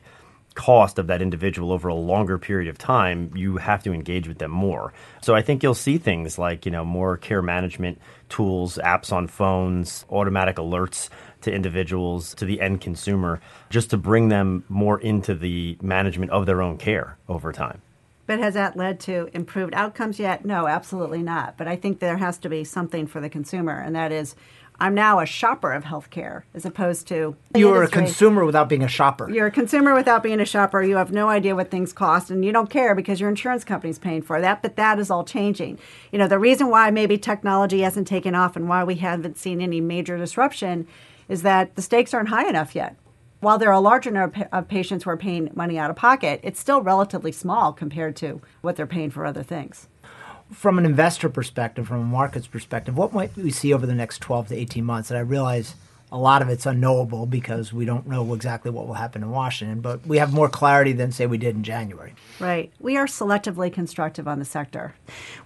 cost 0.55 0.99
of 0.99 1.07
that 1.07 1.23
individual 1.23 1.73
over 1.73 1.89
a 1.89 1.95
longer 1.95 2.39
period 2.39 2.69
of 2.69 2.79
time, 2.79 3.31
you 3.35 3.57
have 3.57 3.83
to 3.83 3.93
engage 3.93 4.29
with 4.29 4.39
them 4.39 4.51
more. 4.51 4.93
So 5.21 5.35
I 5.35 5.43
think 5.43 5.63
you'll 5.63 5.75
see 5.75 5.99
things 5.99 6.39
like, 6.39 6.65
you 6.67 6.73
know, 6.73 6.85
more 6.85 7.17
care 7.17 7.43
management 7.43 8.01
tools, 8.29 8.79
apps 8.83 9.13
on 9.13 9.29
phones, 9.29 10.05
automatic 10.11 10.57
alerts 10.57 11.09
to 11.43 11.53
individuals, 11.53 12.35
to 12.35 12.45
the 12.45 12.61
end 12.61 12.81
consumer, 12.81 13.41
just 13.71 13.91
to 13.91 13.97
bring 13.97 14.29
them 14.29 14.65
more 14.69 15.01
into 15.01 15.35
the 15.35 15.77
management 15.83 16.31
of 16.31 16.47
their 16.47 16.63
own 16.63 16.79
care 16.79 17.17
over 17.29 17.53
time. 17.53 17.83
But 18.27 18.39
has 18.39 18.55
that 18.55 18.77
led 18.77 19.01
to 19.01 19.29
improved 19.35 19.75
outcomes 19.75 20.19
yet? 20.19 20.45
No, 20.45 20.69
absolutely 20.69 21.23
not. 21.23 21.59
But 21.59 21.67
I 21.67 21.77
think 21.77 21.99
there 21.99 22.17
has 22.19 22.39
to 22.39 22.49
be 22.49 22.63
something 22.63 23.07
for 23.07 23.21
the 23.21 23.29
consumer, 23.29 23.79
and 23.79 23.97
that 23.97 24.13
is 24.13 24.37
I'm 24.83 24.95
now 24.95 25.21
a 25.21 25.27
shopper 25.27 25.73
of 25.73 25.85
healthcare 25.85 26.43
as 26.55 26.67
opposed 26.67 27.07
to 27.07 27.37
you're 27.55 27.85
a 27.85 27.89
consumer 27.89 28.45
without 28.45 28.69
being 28.69 28.83
a 28.83 28.89
shopper. 28.89 29.31
You're 29.31 29.47
a 29.47 29.51
consumer 29.53 29.95
without 29.95 30.25
being 30.25 30.41
a 30.41 30.45
shopper. 30.45 30.83
You 30.83 30.97
have 30.97 31.13
no 31.13 31.29
idea 31.29 31.55
what 31.55 31.71
things 31.71 31.93
cost, 31.93 32.33
and 32.33 32.45
you 32.45 32.51
don't 32.51 32.69
care 32.69 32.93
because 32.97 33.21
your 33.21 33.29
insurance 33.29 33.63
company's 33.63 34.01
paying 34.01 34.23
for 34.23 34.41
that. 34.41 34.61
But 34.61 34.75
that 34.75 34.99
is 34.99 35.09
all 35.09 35.23
changing. 35.23 35.79
You 36.11 36.19
know, 36.19 36.27
the 36.27 36.41
reason 36.41 36.69
why 36.69 36.91
maybe 36.91 37.17
technology 37.17 37.83
hasn't 37.83 38.09
taken 38.09 38.35
off 38.35 38.57
and 38.57 38.69
why 38.69 38.83
we 38.83 38.97
haven't 38.97 39.39
seen 39.39 39.61
any 39.61 39.81
major 39.81 40.19
disruption 40.19 40.89
is 41.29 41.43
that 41.43 41.77
the 41.77 41.83
stakes 41.83 42.13
aren't 42.13 42.31
high 42.31 42.49
enough 42.49 42.75
yet. 42.75 42.97
While 43.39 43.59
there 43.59 43.69
are 43.69 43.75
a 43.75 43.81
larger 43.81 44.11
number 44.11 44.49
of 44.51 44.67
patients 44.67 45.05
who 45.05 45.11
are 45.11 45.17
paying 45.17 45.49
money 45.55 45.79
out 45.79 45.91
of 45.91 45.97
pocket, 45.97 46.41
it's 46.43 46.59
still 46.59 46.83
relatively 46.83 47.31
small 47.31 47.73
compared 47.73 48.17
to 48.17 48.41
what 48.63 48.75
they're 48.75 48.89
paying 48.89 49.11
for 49.11 49.25
other 49.25 49.45
things 49.45 49.87
from 50.53 50.79
an 50.79 50.85
investor 50.85 51.29
perspective, 51.29 51.89
from 51.89 52.01
a 52.01 52.05
market's 52.05 52.47
perspective, 52.47 52.97
what 52.97 53.13
might 53.13 53.37
we 53.37 53.51
see 53.51 53.73
over 53.73 53.87
the 53.87 53.95
next 53.95 54.21
12 54.21 54.49
to 54.49 54.55
18 54.55 54.85
months? 54.85 55.11
And 55.11 55.19
I 55.19 55.23
realize 55.23 55.75
a 56.13 56.19
lot 56.19 56.43
of 56.43 56.49
it's 56.51 56.67
unknowable 56.67 57.25
because 57.25 57.73
we 57.73 57.87
don't 57.87 58.07
know 58.07 58.35
exactly 58.35 58.71
what 58.71 58.87
will 58.87 58.95
happen 58.95 59.23
in 59.23 59.31
Washington, 59.31 59.81
but 59.81 60.07
we 60.07 60.19
have 60.19 60.33
more 60.33 60.49
clarity 60.49 60.93
than, 60.93 61.11
say, 61.11 61.27
we 61.27 61.39
did 61.39 61.57
in 61.57 61.63
January. 61.63 62.15
Right. 62.39 62.71
We 62.79 62.99
are 62.99 63.07
selectively 63.07 63.73
constructive 63.73 64.29
on 64.29 64.39
the 64.39 64.45
sector. 64.45 64.95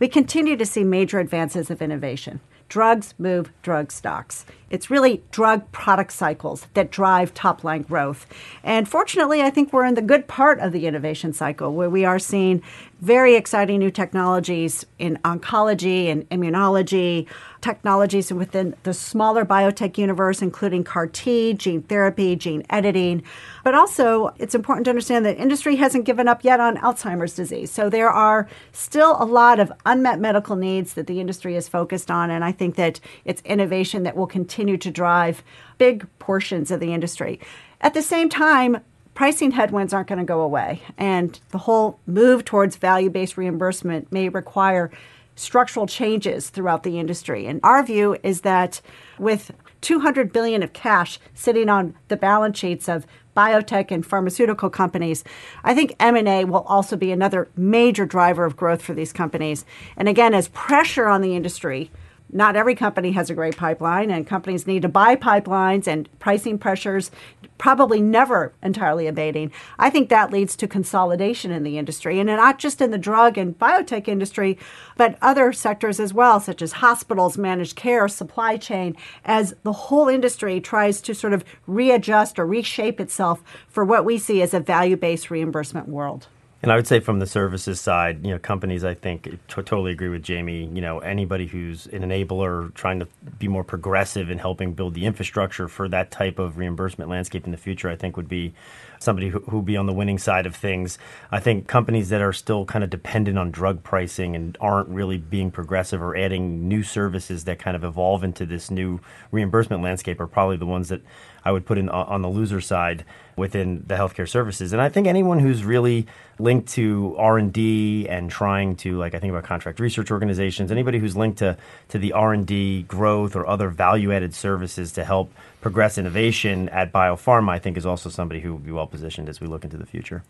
We 0.00 0.08
continue 0.08 0.56
to 0.56 0.66
see 0.66 0.82
major 0.82 1.20
advances 1.20 1.70
of 1.70 1.80
innovation. 1.80 2.40
Drugs 2.68 3.14
move 3.16 3.52
drug 3.62 3.92
stocks. 3.92 4.44
It's 4.70 4.90
really 4.90 5.22
drug 5.30 5.70
product 5.70 6.12
cycles 6.12 6.66
that 6.74 6.90
drive 6.90 7.32
top 7.32 7.62
line 7.62 7.82
growth. 7.82 8.26
And 8.64 8.88
fortunately, 8.88 9.40
I 9.42 9.50
think 9.50 9.72
we're 9.72 9.84
in 9.84 9.94
the 9.94 10.02
good 10.02 10.26
part 10.26 10.58
of 10.58 10.72
the 10.72 10.88
innovation 10.88 11.32
cycle 11.32 11.72
where 11.72 11.88
we 11.88 12.04
are 12.04 12.18
seeing 12.18 12.60
very 13.00 13.34
exciting 13.34 13.78
new 13.78 13.90
technologies 13.90 14.86
in 14.98 15.18
oncology 15.18 16.10
and 16.10 16.28
immunology, 16.30 17.26
technologies 17.60 18.32
within 18.32 18.74
the 18.84 18.94
smaller 18.94 19.44
biotech 19.44 19.98
universe, 19.98 20.40
including 20.40 20.82
CAR 20.82 21.06
T, 21.06 21.52
gene 21.52 21.82
therapy, 21.82 22.36
gene 22.36 22.64
editing. 22.70 23.22
But 23.64 23.74
also, 23.74 24.34
it's 24.38 24.54
important 24.54 24.86
to 24.86 24.90
understand 24.90 25.26
that 25.26 25.36
industry 25.36 25.76
hasn't 25.76 26.06
given 26.06 26.26
up 26.26 26.42
yet 26.42 26.58
on 26.58 26.78
Alzheimer's 26.78 27.34
disease. 27.34 27.70
So 27.70 27.90
there 27.90 28.10
are 28.10 28.48
still 28.72 29.16
a 29.20 29.24
lot 29.24 29.60
of 29.60 29.72
unmet 29.84 30.18
medical 30.18 30.56
needs 30.56 30.94
that 30.94 31.06
the 31.06 31.20
industry 31.20 31.54
is 31.54 31.68
focused 31.68 32.10
on. 32.10 32.30
And 32.30 32.44
I 32.44 32.52
think 32.52 32.76
that 32.76 32.98
it's 33.26 33.42
innovation 33.42 34.04
that 34.04 34.16
will 34.16 34.26
continue 34.26 34.78
to 34.78 34.90
drive 34.90 35.42
big 35.76 36.06
portions 36.18 36.70
of 36.70 36.80
the 36.80 36.94
industry. 36.94 37.40
At 37.82 37.92
the 37.92 38.02
same 38.02 38.30
time, 38.30 38.78
pricing 39.16 39.52
headwinds 39.52 39.94
aren't 39.94 40.08
going 40.08 40.18
to 40.18 40.24
go 40.24 40.42
away. 40.42 40.82
And 40.96 41.40
the 41.48 41.58
whole 41.58 41.98
move 42.06 42.44
towards 42.44 42.76
value 42.76 43.10
based 43.10 43.36
reimbursement 43.36 44.12
may 44.12 44.28
require 44.28 44.92
structural 45.34 45.86
changes 45.86 46.50
throughout 46.50 46.82
the 46.82 47.00
industry. 47.00 47.46
And 47.46 47.58
our 47.64 47.82
view 47.82 48.16
is 48.22 48.42
that 48.42 48.80
with 49.18 49.50
200 49.80 50.32
billion 50.32 50.62
of 50.62 50.72
cash 50.72 51.18
sitting 51.34 51.68
on 51.68 51.94
the 52.08 52.16
balance 52.16 52.58
sheets 52.58 52.88
of 52.88 53.06
biotech 53.36 53.90
and 53.90 54.04
pharmaceutical 54.04 54.70
companies, 54.70 55.24
I 55.64 55.74
think 55.74 55.96
M&A 55.98 56.44
will 56.44 56.62
also 56.62 56.96
be 56.96 57.10
another 57.10 57.48
major 57.56 58.06
driver 58.06 58.44
of 58.44 58.56
growth 58.56 58.82
for 58.82 58.94
these 58.94 59.12
companies. 59.12 59.64
And 59.96 60.08
again, 60.08 60.34
as 60.34 60.48
pressure 60.48 61.06
on 61.06 61.22
the 61.22 61.34
industry 61.34 61.90
not 62.32 62.56
every 62.56 62.74
company 62.74 63.12
has 63.12 63.30
a 63.30 63.34
great 63.34 63.56
pipeline, 63.56 64.10
and 64.10 64.26
companies 64.26 64.66
need 64.66 64.82
to 64.82 64.88
buy 64.88 65.16
pipelines, 65.16 65.86
and 65.86 66.08
pricing 66.18 66.58
pressures 66.58 67.10
probably 67.58 68.00
never 68.00 68.52
entirely 68.62 69.06
abating. 69.06 69.50
I 69.78 69.90
think 69.90 70.08
that 70.08 70.30
leads 70.30 70.56
to 70.56 70.68
consolidation 70.68 71.50
in 71.50 71.62
the 71.62 71.78
industry, 71.78 72.18
and 72.18 72.26
not 72.26 72.58
just 72.58 72.80
in 72.80 72.90
the 72.90 72.98
drug 72.98 73.38
and 73.38 73.58
biotech 73.58 74.08
industry, 74.08 74.58
but 74.96 75.16
other 75.22 75.52
sectors 75.52 75.98
as 75.98 76.12
well, 76.12 76.40
such 76.40 76.60
as 76.60 76.72
hospitals, 76.72 77.38
managed 77.38 77.76
care, 77.76 78.08
supply 78.08 78.56
chain, 78.56 78.96
as 79.24 79.54
the 79.62 79.72
whole 79.72 80.08
industry 80.08 80.60
tries 80.60 81.00
to 81.00 81.14
sort 81.14 81.32
of 81.32 81.44
readjust 81.66 82.38
or 82.38 82.46
reshape 82.46 83.00
itself 83.00 83.42
for 83.68 83.84
what 83.84 84.04
we 84.04 84.18
see 84.18 84.42
as 84.42 84.52
a 84.52 84.60
value 84.60 84.96
based 84.96 85.30
reimbursement 85.30 85.88
world. 85.88 86.26
And 86.66 86.72
I 86.72 86.74
would 86.74 86.88
say 86.88 86.98
from 86.98 87.20
the 87.20 87.28
services 87.28 87.80
side, 87.80 88.26
you 88.26 88.32
know, 88.32 88.40
companies, 88.40 88.82
I 88.82 88.94
think, 88.94 89.22
t- 89.22 89.38
totally 89.46 89.92
agree 89.92 90.08
with 90.08 90.24
Jamie. 90.24 90.64
You 90.64 90.80
know, 90.80 90.98
anybody 90.98 91.46
who's 91.46 91.86
an 91.86 92.02
enabler, 92.02 92.74
trying 92.74 92.98
to 92.98 93.06
be 93.38 93.46
more 93.46 93.62
progressive 93.62 94.30
in 94.30 94.38
helping 94.38 94.74
build 94.74 94.94
the 94.94 95.06
infrastructure 95.06 95.68
for 95.68 95.88
that 95.90 96.10
type 96.10 96.40
of 96.40 96.58
reimbursement 96.58 97.08
landscape 97.08 97.44
in 97.44 97.52
the 97.52 97.56
future, 97.56 97.88
I 97.88 97.94
think 97.94 98.16
would 98.16 98.28
be 98.28 98.52
somebody 98.98 99.28
who 99.28 99.44
would 99.46 99.64
be 99.64 99.76
on 99.76 99.86
the 99.86 99.92
winning 99.92 100.18
side 100.18 100.44
of 100.44 100.56
things. 100.56 100.98
I 101.30 101.38
think 101.38 101.68
companies 101.68 102.08
that 102.08 102.20
are 102.20 102.32
still 102.32 102.64
kind 102.64 102.82
of 102.82 102.90
dependent 102.90 103.38
on 103.38 103.52
drug 103.52 103.84
pricing 103.84 104.34
and 104.34 104.58
aren't 104.60 104.88
really 104.88 105.18
being 105.18 105.52
progressive 105.52 106.02
or 106.02 106.16
adding 106.16 106.66
new 106.66 106.82
services 106.82 107.44
that 107.44 107.60
kind 107.60 107.76
of 107.76 107.84
evolve 107.84 108.24
into 108.24 108.44
this 108.44 108.72
new 108.72 108.98
reimbursement 109.30 109.84
landscape 109.84 110.18
are 110.20 110.26
probably 110.26 110.56
the 110.56 110.66
ones 110.66 110.88
that 110.88 111.02
I 111.44 111.52
would 111.52 111.64
put 111.64 111.78
in 111.78 111.88
on 111.88 112.22
the 112.22 112.28
loser 112.28 112.60
side 112.60 113.04
within 113.36 113.84
the 113.86 113.94
healthcare 113.94 114.28
services. 114.28 114.72
And 114.72 114.80
I 114.80 114.88
think 114.88 115.06
anyone 115.06 115.38
who's 115.38 115.62
really 115.62 116.06
linked 116.38 116.68
to 116.70 117.14
R 117.18 117.38
and 117.38 117.52
D 117.52 118.08
and 118.08 118.30
trying 118.30 118.76
to, 118.76 118.96
like 118.98 119.14
I 119.14 119.18
think 119.18 119.30
about 119.30 119.44
contract 119.44 119.78
research 119.78 120.10
organizations, 120.10 120.72
anybody 120.72 120.98
who's 120.98 121.16
linked 121.16 121.38
to 121.38 121.56
to 121.90 121.98
the 121.98 122.12
R 122.12 122.32
and 122.32 122.46
D 122.46 122.82
growth 122.82 123.36
or 123.36 123.46
other 123.46 123.68
value 123.68 124.12
added 124.12 124.34
services 124.34 124.92
to 124.92 125.04
help 125.04 125.32
progress 125.60 125.98
innovation 125.98 126.68
at 126.70 126.92
biopharma, 126.92 127.50
I 127.50 127.58
think 127.58 127.76
is 127.76 127.86
also 127.86 128.08
somebody 128.08 128.40
who 128.40 128.54
would 128.54 128.64
be 128.64 128.72
well 128.72 128.86
positioned 128.86 129.28
as 129.28 129.40
we 129.40 129.46
look 129.46 129.64
into 129.64 129.76
the 129.76 129.86
future. 129.86 130.22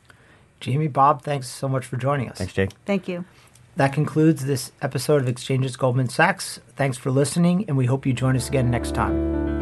Jamie, 0.59 0.89
Bob, 0.89 1.23
thanks 1.23 1.49
so 1.49 1.69
much 1.69 1.85
for 1.85 1.97
joining 1.97 2.31
us. 2.31 2.39
Thanks, 2.39 2.55
Jake. 2.55 2.71
Thank 2.87 3.09
you. 3.09 3.25
That 3.77 3.93
concludes 3.93 4.47
this 4.47 4.73
episode 4.81 5.21
of 5.21 5.29
Exchanges 5.29 5.77
Goldman 5.77 6.09
Sachs. 6.09 6.61
Thanks 6.77 6.97
for 6.97 7.11
listening, 7.11 7.67
and 7.69 7.77
we 7.77 7.85
hope 7.85 8.07
you 8.07 8.15
join 8.15 8.35
us 8.35 8.49
again 8.49 8.71
next 8.71 8.95
time. 8.95 9.56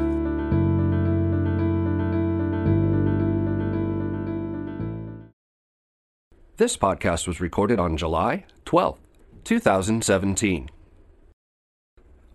This 6.57 6.77
podcast 6.77 7.27
was 7.27 7.41
recorded 7.41 7.81
on 7.81 7.97
July 7.97 8.45
12, 8.65 9.01
2017. 9.43 10.71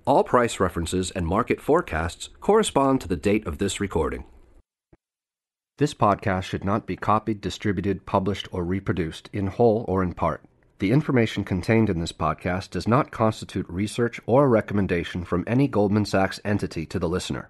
All 0.03 0.25
price 0.25 0.59
references 0.59 1.09
and 1.11 1.25
market 1.25 1.61
forecasts 1.61 2.27
correspond 2.41 2.99
to 2.99 3.07
the 3.07 3.15
date 3.15 3.47
of 3.47 3.59
this 3.59 3.79
recording. 3.79 4.25
This 5.77 5.93
podcast 5.93 6.43
should 6.43 6.65
not 6.65 6.85
be 6.85 6.97
copied, 6.97 7.39
distributed, 7.39 8.05
published, 8.05 8.49
or 8.51 8.65
reproduced 8.65 9.29
in 9.31 9.47
whole 9.47 9.85
or 9.87 10.03
in 10.03 10.13
part. 10.13 10.43
The 10.79 10.91
information 10.91 11.45
contained 11.45 11.89
in 11.89 12.01
this 12.01 12.11
podcast 12.11 12.71
does 12.71 12.89
not 12.89 13.11
constitute 13.11 13.69
research 13.69 14.19
or 14.25 14.43
a 14.43 14.49
recommendation 14.49 15.23
from 15.23 15.45
any 15.47 15.69
Goldman 15.69 16.03
Sachs 16.03 16.41
entity 16.43 16.85
to 16.87 16.99
the 16.99 17.07
listener. 17.07 17.49